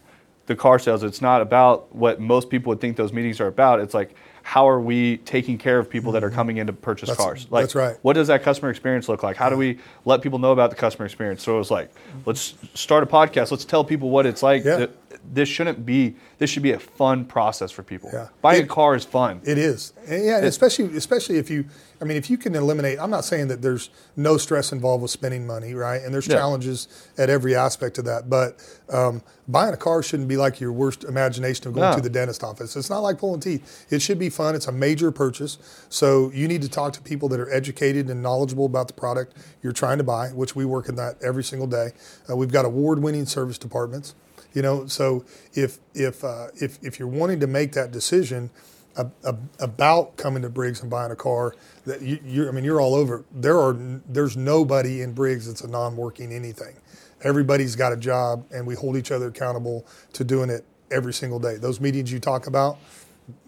the 0.47 0.55
car 0.55 0.79
sales. 0.79 1.03
It's 1.03 1.21
not 1.21 1.43
about 1.43 1.93
what 1.93 2.19
most 2.19 2.49
people 2.49 2.71
would 2.71 2.81
think 2.81 2.97
those 2.97 3.13
meetings 3.13 3.39
are 3.39 3.45
about. 3.45 3.79
It's 3.79 3.93
like 3.93 4.15
how 4.41 4.67
are 4.67 4.79
we 4.79 5.17
taking 5.17 5.59
care 5.59 5.77
of 5.77 5.87
people 5.87 6.11
that 6.13 6.23
are 6.23 6.29
mm-hmm. 6.29 6.35
coming 6.35 6.57
in 6.57 6.65
to 6.65 6.73
purchase 6.73 7.09
that's, 7.09 7.21
cars? 7.21 7.47
Like, 7.51 7.65
that's 7.65 7.75
right. 7.75 7.97
What 8.01 8.13
does 8.13 8.29
that 8.29 8.41
customer 8.41 8.71
experience 8.71 9.07
look 9.07 9.21
like? 9.21 9.37
How 9.37 9.47
do 9.47 9.55
we 9.55 9.77
let 10.05 10.23
people 10.23 10.39
know 10.39 10.51
about 10.51 10.71
the 10.71 10.75
customer 10.75 11.05
experience? 11.05 11.43
So 11.43 11.53
it 11.53 11.59
was 11.59 11.69
like, 11.69 11.91
let's 12.25 12.55
start 12.73 13.03
a 13.03 13.05
podcast. 13.05 13.51
Let's 13.51 13.65
tell 13.65 13.83
people 13.83 14.09
what 14.09 14.25
it's 14.25 14.41
like. 14.41 14.63
Yeah. 14.63 14.87
This 15.31 15.49
shouldn't 15.49 15.85
be. 15.85 16.15
This 16.37 16.49
should 16.49 16.63
be 16.63 16.71
a 16.71 16.79
fun 16.79 17.25
process 17.25 17.71
for 17.71 17.83
people. 17.83 18.09
Yeah. 18.11 18.29
Buying 18.41 18.61
it, 18.61 18.65
a 18.65 18.67
car 18.67 18.95
is 18.95 19.05
fun. 19.05 19.41
It 19.43 19.57
is. 19.57 19.93
And 20.07 20.25
yeah, 20.25 20.37
especially 20.39 20.95
especially 20.97 21.37
if 21.37 21.49
you 21.49 21.65
I 22.01 22.05
mean, 22.05 22.17
if 22.17 22.29
you 22.29 22.37
can 22.37 22.55
eliminate, 22.55 22.97
I'm 22.99 23.09
not 23.09 23.25
saying 23.25 23.49
that 23.49 23.61
there's 23.61 23.89
no 24.15 24.37
stress 24.37 24.71
involved 24.71 25.01
with 25.01 25.11
spending 25.11 25.45
money, 25.45 25.73
right? 25.73 26.01
And 26.01 26.13
there's 26.13 26.27
yeah. 26.27 26.35
challenges 26.35 26.87
at 27.17 27.29
every 27.29 27.55
aspect 27.55 27.97
of 27.97 28.05
that. 28.05 28.29
But 28.29 28.57
um, 28.89 29.21
buying 29.49 29.73
a 29.73 29.77
car 29.77 30.01
shouldn't 30.01 30.29
be 30.29 30.37
like 30.37 30.61
your 30.61 30.71
worst 30.71 31.03
imagination 31.03 31.67
of 31.67 31.73
going 31.73 31.89
no. 31.89 31.95
to 31.97 32.01
the 32.01 32.09
dentist 32.09 32.43
office. 32.43 32.75
It's 32.77 32.89
not 32.89 32.99
like 32.99 33.17
pulling 33.17 33.41
teeth. 33.41 33.85
It 33.89 34.01
should 34.01 34.17
be 34.17 34.29
fun. 34.29 34.55
It's 34.55 34.67
a 34.67 34.71
major 34.71 35.11
purchase. 35.11 35.57
So 35.89 36.31
you 36.33 36.47
need 36.47 36.61
to 36.61 36.69
talk 36.69 36.93
to 36.93 37.01
people 37.01 37.27
that 37.29 37.39
are 37.39 37.51
educated 37.51 38.09
and 38.09 38.23
knowledgeable 38.23 38.65
about 38.65 38.87
the 38.87 38.93
product 38.93 39.35
you're 39.61 39.73
trying 39.73 39.97
to 39.97 40.03
buy, 40.03 40.29
which 40.29 40.55
we 40.55 40.63
work 40.63 40.87
in 40.87 40.95
that 40.95 41.21
every 41.21 41.43
single 41.43 41.67
day. 41.67 41.91
Uh, 42.29 42.37
we've 42.37 42.51
got 42.51 42.63
award-winning 42.63 43.25
service 43.25 43.57
departments. 43.57 44.15
You 44.53 44.61
know, 44.61 44.87
so 44.87 45.25
if 45.53 45.79
if 45.93 46.23
uh, 46.23 46.47
if 46.55 46.79
if 46.83 46.99
you're 46.99 47.07
wanting 47.07 47.39
to 47.41 47.47
make 47.47 47.73
that 47.73 47.91
decision, 47.91 48.49
about 49.59 50.17
coming 50.17 50.41
to 50.41 50.49
Briggs 50.49 50.81
and 50.81 50.89
buying 50.89 51.11
a 51.11 51.15
car. 51.15 51.55
That 51.85 52.01
you, 52.01 52.47
I 52.47 52.51
mean, 52.51 52.63
you're 52.63 52.81
all 52.81 52.95
over. 52.95 53.23
There 53.31 53.57
are 53.57 53.73
there's 54.07 54.35
nobody 54.35 55.01
in 55.01 55.13
Briggs 55.13 55.47
that's 55.47 55.61
a 55.61 55.67
non-working 55.67 56.31
anything. 56.31 56.75
Everybody's 57.23 57.75
got 57.75 57.91
a 57.93 57.97
job, 57.97 58.45
and 58.51 58.65
we 58.65 58.75
hold 58.75 58.95
each 58.95 59.11
other 59.11 59.27
accountable 59.27 59.85
to 60.13 60.23
doing 60.23 60.49
it 60.49 60.65
every 60.91 61.13
single 61.13 61.39
day. 61.39 61.55
Those 61.55 61.79
meetings 61.79 62.11
you 62.11 62.19
talk 62.19 62.47
about, 62.47 62.77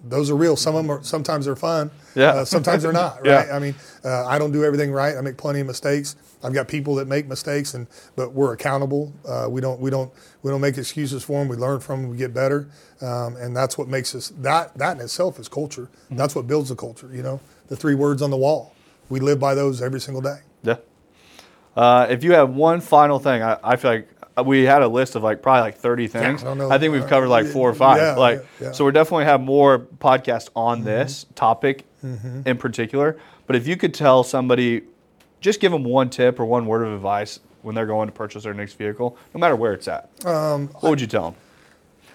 those 0.04 0.30
are 0.30 0.36
real. 0.36 0.56
Some 0.56 0.76
of 0.76 0.84
them 0.84 0.92
are 0.92 1.04
sometimes 1.04 1.46
they're 1.46 1.56
fun. 1.56 1.92
Yeah. 2.16 2.30
Uh, 2.30 2.46
sometimes 2.46 2.84
they're 2.84 2.94
not. 2.94 3.20
Right. 3.26 3.48
Yeah. 3.48 3.56
I 3.56 3.60
mean, 3.60 3.76
uh, 4.04 4.26
I 4.26 4.40
don't 4.40 4.52
do 4.52 4.64
everything 4.64 4.92
right. 4.92 5.16
I 5.16 5.22
make 5.22 5.38
plenty 5.38 5.60
of 5.62 5.68
mistakes. 5.68 6.16
I've 6.44 6.54
got 6.54 6.68
people 6.68 6.96
that 6.96 7.08
make 7.08 7.28
mistakes, 7.28 7.74
and 7.74 7.88
but 8.16 8.34
we're 8.34 8.54
accountable. 8.54 9.14
Uh, 9.28 9.48
we 9.50 9.62
don't 9.62 9.80
we 9.80 9.90
don't 9.90 10.12
we 10.44 10.52
don't 10.52 10.62
make 10.62 10.78
excuses 10.78 11.24
for 11.24 11.40
them. 11.40 11.48
We 11.48 11.58
learn 11.58 11.80
from 11.80 12.02
them. 12.02 12.12
We 12.12 12.18
get 12.18 12.34
better, 12.34 12.70
um, 13.02 13.36
and 13.38 13.56
that's 13.56 13.78
what 13.78 13.88
makes 13.88 14.16
us 14.16 14.30
that 14.40 14.78
that 14.78 14.98
in 14.98 15.04
itself 15.04 15.40
is 15.40 15.48
culture. 15.48 15.90
Mm-hmm. 16.06 16.18
That's 16.18 16.36
what 16.36 16.48
builds 16.48 16.70
the 16.70 16.76
culture. 16.76 17.10
You 17.14 17.24
know, 17.24 17.40
the 17.68 17.76
three 17.76 17.96
words 17.96 18.22
on 18.22 18.30
the 18.30 18.38
wall. 18.38 18.76
We 19.10 19.20
live 19.20 19.40
by 19.40 19.56
those 19.56 19.82
every 19.82 20.00
single 20.00 20.22
day. 20.22 20.40
Yeah. 20.64 20.78
Uh, 21.76 22.08
if 22.10 22.24
you 22.24 22.34
have 22.34 22.50
one 22.50 22.82
final 22.82 23.20
thing, 23.20 23.42
I, 23.42 23.58
I 23.64 23.76
feel 23.76 23.92
like 23.92 24.10
we 24.46 24.64
had 24.64 24.82
a 24.82 24.88
list 24.88 25.16
of 25.16 25.24
like 25.24 25.42
probably 25.42 25.62
like 25.62 25.78
30 25.78 26.08
things. 26.08 26.44
Yeah, 26.44 26.52
I, 26.52 26.76
I, 26.76 26.78
think 26.78 26.94
we've 26.94 27.08
covered 27.08 27.28
like 27.30 27.46
four 27.46 27.70
or 27.70 27.74
five. 27.74 27.98
Yeah, 27.98 28.16
like 28.16 28.46
yeah, 28.60 28.72
so 28.72 28.86
we 28.86 28.92
definitely 28.92 29.26
have 29.26 29.42
more 29.42 29.80
podcasts 29.80 30.50
on 30.56 30.80
mm-hmm. 30.80 30.86
this 30.86 31.26
topic 31.36 31.86
mm-hmm. 32.04 32.42
in 32.46 32.58
particular. 32.58 33.18
But 33.48 33.56
if 33.56 33.68
you 33.68 33.76
could 33.76 33.94
tell 33.94 34.24
somebody 34.24 34.84
just 35.42 35.60
give 35.60 35.72
them 35.72 35.84
one 35.84 36.10
tip 36.10 36.40
or 36.40 36.46
one 36.46 36.66
word 36.66 36.84
of 36.84 36.94
advice 36.94 37.40
when 37.64 37.76
they're 37.76 37.86
going 37.86 38.08
to 38.08 38.14
purchase 38.14 38.44
their 38.44 38.54
next 38.54 38.74
vehicle, 38.74 39.18
no 39.34 39.40
matter 39.40 39.56
where 39.56 39.74
it's 39.74 39.88
at. 39.88 40.10
Um, 40.26 40.68
what 40.80 40.92
would 40.92 41.02
you 41.02 41.08
tell 41.08 41.32
them? 41.32 41.36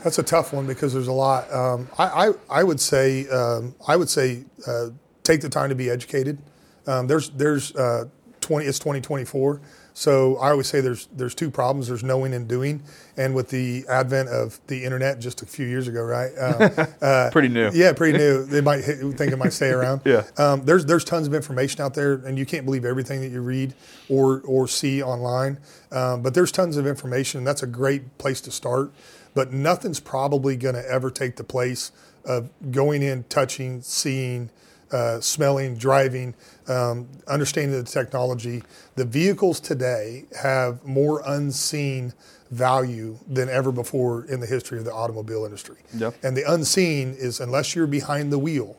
That's 0.02 0.18
a 0.18 0.22
tough 0.22 0.52
one 0.52 0.66
because 0.66 0.92
there's 0.92 1.08
a 1.08 1.12
lot. 1.12 1.52
Um, 1.52 1.88
I, 1.98 2.28
I, 2.28 2.32
I, 2.48 2.64
would 2.64 2.80
say 2.80 3.28
um, 3.28 3.74
I 3.86 3.96
would 3.96 4.08
say 4.08 4.44
uh, 4.66 4.88
take 5.22 5.40
the 5.40 5.48
time 5.48 5.68
to 5.68 5.74
be 5.74 5.90
educated. 5.90 6.38
Um, 6.86 7.06
there's 7.06 7.30
there's 7.30 7.74
uh, 7.74 8.04
20 8.40 8.66
it's 8.66 8.78
2024. 8.78 9.60
So 9.96 10.36
I 10.36 10.50
always 10.50 10.66
say 10.66 10.82
there's 10.82 11.08
there's 11.10 11.34
two 11.34 11.50
problems. 11.50 11.88
There's 11.88 12.04
knowing 12.04 12.34
and 12.34 12.46
doing, 12.46 12.82
and 13.16 13.34
with 13.34 13.48
the 13.48 13.86
advent 13.88 14.28
of 14.28 14.60
the 14.66 14.84
internet 14.84 15.20
just 15.20 15.40
a 15.40 15.46
few 15.46 15.66
years 15.66 15.88
ago, 15.88 16.02
right? 16.02 16.32
Uh, 16.36 16.86
uh, 17.04 17.30
pretty 17.30 17.48
new. 17.48 17.70
Yeah, 17.72 17.94
pretty 17.94 18.18
new. 18.18 18.44
They 18.44 18.60
might 18.60 18.82
think 18.82 19.32
it 19.32 19.38
might 19.38 19.54
stay 19.54 19.70
around. 19.78 20.02
yeah. 20.04 20.24
Um, 20.36 20.66
there's 20.66 20.84
there's 20.84 21.02
tons 21.02 21.26
of 21.26 21.32
information 21.32 21.80
out 21.80 21.94
there, 21.94 22.12
and 22.14 22.38
you 22.38 22.44
can't 22.44 22.66
believe 22.66 22.84
everything 22.84 23.22
that 23.22 23.28
you 23.28 23.40
read 23.40 23.72
or 24.10 24.42
or 24.44 24.68
see 24.68 25.02
online. 25.02 25.56
Um, 25.90 26.20
but 26.20 26.34
there's 26.34 26.52
tons 26.52 26.76
of 26.76 26.86
information. 26.86 27.38
And 27.38 27.46
that's 27.46 27.62
a 27.62 27.66
great 27.66 28.18
place 28.18 28.42
to 28.42 28.50
start. 28.50 28.92
But 29.32 29.50
nothing's 29.52 30.00
probably 30.00 30.56
going 30.56 30.74
to 30.74 30.86
ever 30.86 31.10
take 31.10 31.36
the 31.36 31.44
place 31.44 31.90
of 32.24 32.50
going 32.70 33.02
in, 33.02 33.24
touching, 33.24 33.80
seeing 33.80 34.50
uh, 34.92 35.20
smelling, 35.20 35.76
driving, 35.76 36.34
um, 36.68 37.08
understanding 37.26 37.72
the 37.72 37.82
technology. 37.82 38.62
The 38.94 39.04
vehicles 39.04 39.60
today 39.60 40.26
have 40.40 40.84
more 40.84 41.22
unseen 41.26 42.12
value 42.50 43.18
than 43.28 43.48
ever 43.48 43.72
before 43.72 44.24
in 44.26 44.40
the 44.40 44.46
history 44.46 44.78
of 44.78 44.84
the 44.84 44.92
automobile 44.92 45.44
industry. 45.44 45.76
Yep. 45.96 46.14
And 46.22 46.36
the 46.36 46.50
unseen 46.50 47.14
is 47.18 47.40
unless 47.40 47.74
you're 47.74 47.86
behind 47.86 48.32
the 48.32 48.38
wheel, 48.38 48.76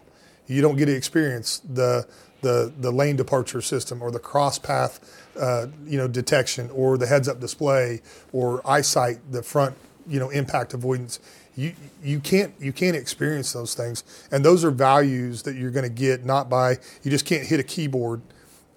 you 0.48 0.62
don't 0.62 0.78
get 0.78 0.86
to 0.86 0.96
experience 0.96 1.60
the 1.60 2.08
the 2.42 2.72
the 2.80 2.92
lane 2.92 3.16
departure 3.16 3.62
system 3.62 4.02
or 4.02 4.12
the 4.12 4.20
cross 4.20 4.60
path 4.60 5.00
uh, 5.40 5.68
you 5.86 5.98
know 5.98 6.08
detection 6.08 6.70
or 6.72 6.98
the 6.98 7.08
heads 7.08 7.28
up 7.28 7.40
display 7.40 8.02
or 8.32 8.62
eyesight, 8.66 9.20
the 9.32 9.44
front 9.44 9.76
you 10.08 10.20
know 10.20 10.30
impact 10.30 10.74
avoidance 10.74 11.20
you 11.58 11.74
you 12.04 12.20
can't 12.20 12.54
you 12.60 12.72
can't 12.72 12.96
experience 12.96 13.52
those 13.52 13.74
things. 13.74 14.04
And 14.32 14.46
those 14.46 14.64
are 14.64 14.72
values 14.72 15.42
that 15.42 15.56
you're 15.56 15.72
going 15.72 15.84
to 15.84 15.94
get 15.94 16.24
not 16.24 16.50
by 16.50 16.78
you 17.02 17.12
just 17.12 17.26
can't 17.26 17.46
hit 17.46 17.60
a 17.60 17.64
keyboard 17.64 18.22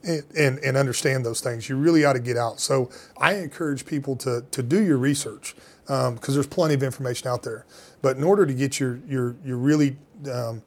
and, 0.03 0.25
and, 0.37 0.59
and 0.61 0.77
understand 0.79 1.25
those 1.25 1.43
things. 1.43 1.69
You 1.69 1.77
really 1.77 2.05
ought 2.05 2.15
to 2.15 2.21
get 2.21 2.39
out. 2.39 2.59
So 2.59 2.91
i 3.21 3.35
encourage 3.35 3.85
people 3.87 4.17
to 4.17 4.45
to 4.51 4.63
do 4.63 4.83
your 4.83 4.97
research 4.97 5.55
because 5.83 6.09
um, 6.09 6.35
there's 6.35 6.47
plenty 6.47 6.75
of 6.75 6.83
information 6.83 7.29
out 7.29 7.43
there. 7.43 7.67
But 8.01 8.17
in 8.17 8.25
order 8.25 8.47
to 8.47 8.55
get 8.55 8.81
your 8.81 8.99
your 9.07 9.37
your 9.45 9.59
really 9.59 9.97
um, 10.33 10.63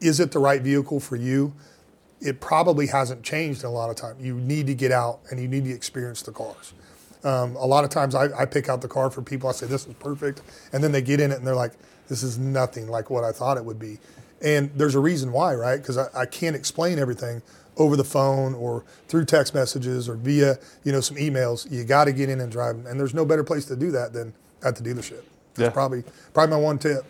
is 0.00 0.20
it 0.20 0.32
the 0.32 0.38
right 0.38 0.60
vehicle 0.60 1.00
for 1.00 1.16
you? 1.16 1.54
It 2.20 2.40
probably 2.40 2.86
hasn't 2.86 3.22
changed 3.22 3.62
in 3.62 3.66
a 3.66 3.72
lot 3.72 3.88
of 3.88 3.96
time. 3.96 4.16
You 4.20 4.34
need 4.34 4.66
to 4.66 4.74
get 4.74 4.92
out 4.92 5.20
and 5.30 5.40
you 5.40 5.48
need 5.48 5.64
to 5.64 5.72
experience 5.72 6.20
the 6.22 6.32
cars 6.32 6.74
um, 7.26 7.56
a 7.56 7.66
lot 7.66 7.84
of 7.84 7.90
times 7.90 8.14
I, 8.14 8.26
I, 8.42 8.44
pick 8.44 8.68
out 8.68 8.80
the 8.80 8.88
car 8.88 9.10
for 9.10 9.20
people. 9.20 9.48
I 9.48 9.52
say 9.52 9.66
this 9.66 9.86
is 9.86 9.94
perfect, 9.94 10.42
and 10.72 10.82
then 10.82 10.92
they 10.92 11.02
get 11.02 11.20
in 11.20 11.32
it 11.32 11.38
and 11.38 11.46
they're 11.46 11.56
like, 11.56 11.72
"This 12.08 12.22
is 12.22 12.38
nothing 12.38 12.88
like 12.88 13.10
what 13.10 13.24
I 13.24 13.32
thought 13.32 13.56
it 13.56 13.64
would 13.64 13.78
be." 13.78 13.98
And 14.42 14.70
there's 14.74 14.94
a 14.94 15.00
reason 15.00 15.32
why, 15.32 15.54
right? 15.54 15.76
Because 15.80 15.98
I, 15.98 16.06
I, 16.14 16.26
can't 16.26 16.54
explain 16.54 16.98
everything, 16.98 17.42
over 17.76 17.96
the 17.96 18.04
phone 18.04 18.54
or 18.54 18.84
through 19.08 19.24
text 19.24 19.54
messages 19.54 20.08
or 20.08 20.14
via 20.14 20.58
you 20.84 20.92
know 20.92 21.00
some 21.00 21.16
emails, 21.16 21.70
you 21.70 21.84
got 21.84 22.04
to 22.04 22.12
get 22.12 22.28
in 22.28 22.40
and 22.40 22.50
drive. 22.50 22.86
And 22.86 22.98
there's 22.98 23.14
no 23.14 23.24
better 23.24 23.44
place 23.44 23.66
to 23.66 23.76
do 23.76 23.90
that 23.90 24.12
than 24.12 24.32
at 24.62 24.76
the 24.76 24.82
dealership. 24.82 25.22
That's 25.54 25.68
Yeah. 25.68 25.70
probably 25.70 26.04
probably 26.32 26.56
my 26.56 26.62
one 26.62 26.78
tip. 26.78 27.04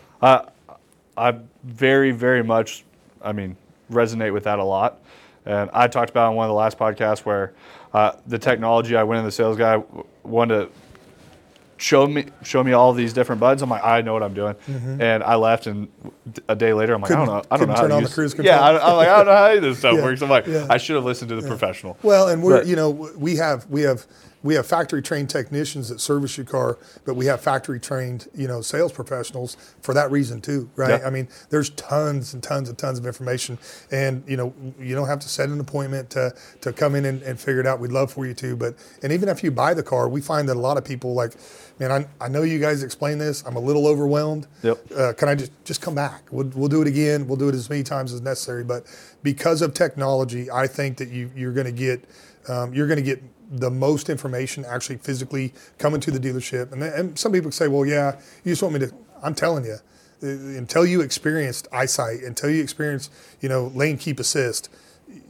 I 1.17 1.35
very, 1.63 2.11
very 2.11 2.43
much, 2.43 2.85
I 3.21 3.31
mean, 3.31 3.55
resonate 3.91 4.33
with 4.33 4.43
that 4.43 4.59
a 4.59 4.63
lot. 4.63 4.99
And 5.47 5.69
I 5.73 5.87
talked 5.87 6.09
about 6.09 6.29
on 6.29 6.35
one 6.35 6.45
of 6.45 6.49
the 6.49 6.55
last 6.55 6.77
podcasts 6.77 7.19
where 7.19 7.53
uh, 7.93 8.11
the 8.27 8.37
technology 8.37 8.95
I 8.97 9.03
went 9.03 9.19
in 9.19 9.25
the 9.25 9.31
sales 9.31 9.57
guy 9.57 9.81
wanted 10.23 10.65
to 10.65 10.69
show 11.77 12.05
me 12.07 12.25
show 12.43 12.63
me 12.63 12.73
all 12.73 12.91
these 12.91 13.13
different 13.13 13.39
buttons. 13.39 13.61
I'm 13.61 13.69
like, 13.69 13.83
I 13.83 14.01
know 14.01 14.11
what 14.13 14.23
I'm 14.23 14.33
doing, 14.33 14.55
and 14.67 15.23
I 15.23 15.35
left. 15.35 15.67
And 15.67 15.87
a 16.49 16.55
day 16.55 16.73
later, 16.73 16.93
I'm 16.93 17.01
like, 17.01 17.11
I 17.11 17.15
don't 17.15 17.27
know, 17.27 17.43
I 17.51 17.57
don't 17.57 17.59
Couldn't 17.59 17.69
know 17.69 17.75
how 17.75 17.87
to 17.87 17.93
on 17.93 18.03
the 18.03 18.07
use- 18.09 18.13
cruise 18.13 18.35
Yeah, 18.37 18.57
control. 18.57 18.81
I, 18.81 18.91
I'm 18.91 18.97
like, 18.97 19.07
I 19.07 19.17
don't 19.17 19.25
know 19.27 19.35
how 19.35 19.59
this 19.61 19.79
stuff 19.79 19.95
Yeah, 19.95 20.03
works. 20.03 20.21
I'm 20.21 20.29
like, 20.29 20.47
yeah. 20.47 20.67
I 20.69 20.77
should 20.77 20.95
have 20.95 21.05
listened 21.05 21.29
to 21.29 21.39
the 21.39 21.47
professional. 21.47 21.97
Well, 22.03 22.27
and 22.27 22.43
we're 22.43 22.57
But- 22.59 22.67
you 22.67 22.75
know 22.75 22.89
we 22.89 23.37
have 23.37 23.65
we 23.69 23.81
have 23.83 24.05
we 24.43 24.55
have 24.55 24.65
factory 24.65 25.01
trained 25.01 25.29
technicians 25.29 25.89
that 25.89 25.99
service 25.99 26.37
your 26.37 26.45
car, 26.45 26.77
but 27.05 27.15
we 27.15 27.25
have 27.25 27.41
factory 27.41 27.79
trained 27.79 28.27
you 28.35 28.47
know 28.47 28.61
sales 28.61 28.91
professionals 28.91 29.57
for 29.81 29.93
that 29.93 30.11
reason 30.11 30.41
too, 30.41 30.69
right? 30.75 31.01
Yeah. 31.01 31.07
I 31.07 31.09
mean, 31.09 31.27
there's 31.49 31.69
tons 31.71 32.33
and 32.33 32.41
tons 32.43 32.69
and 32.69 32.77
tons 32.77 32.99
of 32.99 33.05
information, 33.05 33.57
and 33.91 34.23
you 34.27 34.37
know 34.37 34.53
you 34.79 34.95
don't 34.95 35.07
have 35.07 35.19
to 35.19 35.29
set 35.29 35.49
an 35.49 35.59
appointment 35.59 36.09
to 36.11 36.33
to 36.61 36.73
come 36.73 36.95
in 36.95 37.05
and, 37.05 37.21
and 37.23 37.39
figure 37.39 37.59
it 37.59 37.67
out. 37.67 37.79
We'd 37.79 37.91
love 37.91 38.11
for 38.11 38.25
you 38.25 38.33
to, 38.35 38.55
but 38.55 38.75
and 39.03 39.11
even 39.11 39.29
if 39.29 39.43
you 39.43 39.51
buy 39.51 39.73
the 39.73 39.83
car, 39.83 40.07
we 40.07 40.21
find 40.21 40.47
that 40.49 40.55
a 40.55 40.59
lot 40.59 40.77
of 40.77 40.85
people 40.85 41.13
like, 41.13 41.33
man, 41.79 41.91
I, 41.91 42.07
I 42.23 42.27
know 42.27 42.43
you 42.43 42.59
guys 42.59 42.83
explain 42.83 43.17
this. 43.17 43.43
I'm 43.45 43.55
a 43.55 43.59
little 43.59 43.87
overwhelmed. 43.87 44.47
Yep. 44.63 44.91
Uh, 44.95 45.13
can 45.13 45.29
I 45.29 45.35
just 45.35 45.51
just 45.65 45.81
come 45.81 45.95
back? 45.95 46.23
We'll, 46.31 46.47
we'll 46.55 46.69
do 46.69 46.81
it 46.81 46.87
again. 46.87 47.27
We'll 47.27 47.37
do 47.37 47.49
it 47.49 47.55
as 47.55 47.69
many 47.69 47.83
times 47.83 48.13
as 48.13 48.21
necessary. 48.21 48.63
But 48.63 48.85
because 49.23 49.61
of 49.61 49.73
technology, 49.73 50.49
I 50.51 50.67
think 50.67 50.97
that 50.97 51.09
you 51.09 51.31
you're 51.35 51.53
going 51.53 51.65
to 51.65 51.71
get 51.71 52.05
um, 52.47 52.73
you're 52.73 52.87
going 52.87 52.97
to 52.97 53.03
get 53.03 53.21
the 53.49 53.69
most 53.69 54.09
information 54.09 54.65
actually 54.65 54.97
physically 54.97 55.53
coming 55.77 55.99
to 56.01 56.11
the 56.11 56.19
dealership. 56.19 56.71
And, 56.71 56.83
and 56.83 57.17
some 57.17 57.31
people 57.31 57.51
say, 57.51 57.67
well, 57.67 57.85
yeah, 57.85 58.19
you 58.43 58.51
just 58.51 58.61
want 58.61 58.73
me 58.73 58.79
to. 58.81 58.93
I'm 59.23 59.33
telling 59.33 59.65
you, 59.65 59.77
uh, 60.23 60.27
until 60.27 60.85
you 60.85 61.01
experienced 61.01 61.67
eyesight, 61.71 62.21
until 62.23 62.49
you 62.49 62.61
experienced 62.61 63.11
you 63.41 63.49
know 63.49 63.67
lane 63.75 63.97
keep 63.97 64.19
assist. 64.19 64.69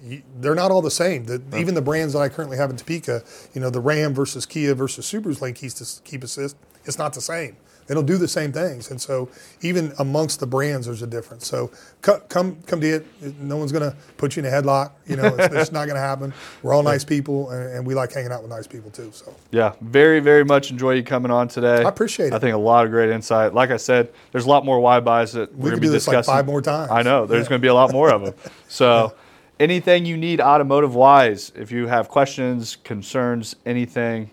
You- 0.07 0.23
They're 0.39 0.55
not 0.55 0.71
all 0.71 0.81
the 0.81 0.91
same. 0.91 1.25
The, 1.25 1.41
Even 1.57 1.75
the 1.75 1.81
brands 1.81 2.13
that 2.13 2.19
I 2.19 2.29
currently 2.29 2.57
have 2.57 2.69
in 2.69 2.77
Topeka, 2.77 3.23
you 3.53 3.61
know, 3.61 3.69
the 3.69 3.79
Ram 3.81 4.13
versus 4.13 4.45
Kia 4.45 4.73
versus 4.75 5.05
Subaru's 5.11 5.41
lane 5.41 5.53
keep, 5.53 5.71
keep 6.03 6.23
assist, 6.23 6.55
it's 6.85 6.97
not 6.97 7.13
the 7.13 7.21
same. 7.21 7.57
They 7.87 7.93
don't 7.95 8.05
do 8.05 8.17
the 8.17 8.27
same 8.27 8.51
things, 8.51 8.91
and 8.91 8.99
so 8.99 9.29
even 9.61 9.93
amongst 9.97 10.41
the 10.41 10.45
brands, 10.45 10.87
there's 10.87 11.01
a 11.03 11.07
difference. 11.07 11.47
So 11.47 11.71
co- 12.01 12.19
come 12.27 12.57
come 12.67 12.81
to 12.81 12.87
it. 12.95 13.05
No 13.39 13.55
one's 13.55 13.71
gonna 13.71 13.95
put 14.17 14.35
you 14.35 14.43
in 14.43 14.45
a 14.45 14.51
headlock. 14.51 14.91
You 15.07 15.15
know, 15.15 15.23
it's, 15.27 15.55
it's 15.55 15.71
not 15.71 15.87
gonna 15.87 16.01
happen. 16.01 16.33
We're 16.63 16.73
all 16.73 16.83
nice 16.93 17.05
people, 17.05 17.49
and, 17.51 17.71
and 17.77 17.87
we 17.87 17.95
like 17.95 18.11
hanging 18.11 18.33
out 18.33 18.41
with 18.41 18.51
nice 18.51 18.67
people 18.67 18.91
too. 18.91 19.11
So 19.13 19.33
Yeah, 19.51 19.71
very, 19.79 20.19
very 20.19 20.43
much 20.43 20.69
enjoy 20.69 20.95
you 20.95 21.03
coming 21.03 21.31
on 21.31 21.47
today. 21.47 21.81
I 21.85 21.87
appreciate 21.87 22.27
it. 22.27 22.33
I 22.33 22.39
think 22.39 22.53
a 22.55 22.57
lot 22.57 22.83
of 22.83 22.91
great 22.91 23.09
insight. 23.09 23.53
Like 23.53 23.71
I 23.71 23.77
said, 23.77 24.09
there's 24.33 24.43
a 24.43 24.49
lot 24.49 24.65
more 24.65 24.81
why 24.81 24.99
buys 24.99 25.31
that 25.31 25.55
we're 25.55 25.69
gonna 25.69 25.79
be 25.79 25.87
do 25.87 25.93
this 25.93 26.09
like 26.09 26.17
discussing. 26.17 26.33
five 26.39 26.45
more 26.45 26.61
times. 26.61 26.91
I 26.91 27.03
know 27.03 27.25
there's 27.25 27.45
Yeah. 27.45 27.49
going 27.51 27.61
to 27.61 27.65
be 27.65 27.69
a 27.69 27.73
lot 27.73 27.93
more 27.93 28.09
of 28.11 28.21
them. 28.21 28.33
So, 28.67 29.13
anything 29.59 30.05
you 30.05 30.17
need 30.17 30.41
automotive 30.41 30.95
wise, 30.95 31.51
if 31.55 31.71
you 31.71 31.87
have 31.87 32.09
questions, 32.09 32.75
concerns, 32.83 33.55
anything, 33.65 34.29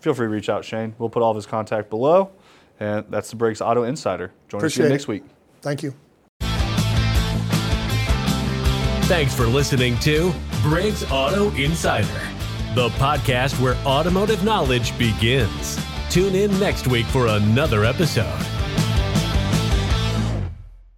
feel 0.00 0.14
free 0.14 0.26
to 0.26 0.30
reach 0.30 0.48
out, 0.48 0.64
Shane. 0.64 0.94
We'll 0.98 1.10
put 1.10 1.22
all 1.22 1.30
of 1.30 1.36
his 1.36 1.46
contact 1.46 1.90
below. 1.90 2.30
And 2.78 3.04
that's 3.10 3.28
the 3.30 3.36
Briggs 3.36 3.60
Auto 3.60 3.82
Insider. 3.82 4.32
Join 4.48 4.58
us 4.58 4.62
Appreciate 4.62 4.84
again 4.86 4.92
it. 4.92 4.94
next 4.94 5.08
week. 5.08 5.22
thank 5.60 5.82
you. 5.82 5.94
Thanks 9.06 9.34
for 9.34 9.46
listening 9.46 9.98
to 9.98 10.32
Briggs 10.62 11.02
Auto 11.10 11.50
Insider, 11.56 12.06
the 12.76 12.90
podcast 12.90 13.60
where 13.60 13.74
automotive 13.84 14.44
knowledge 14.44 14.96
begins. 14.96 15.78
Tune 16.10 16.34
in 16.36 16.56
next 16.60 16.86
week 16.86 17.06
for 17.06 17.26
another 17.26 17.84
episode. 17.84 18.46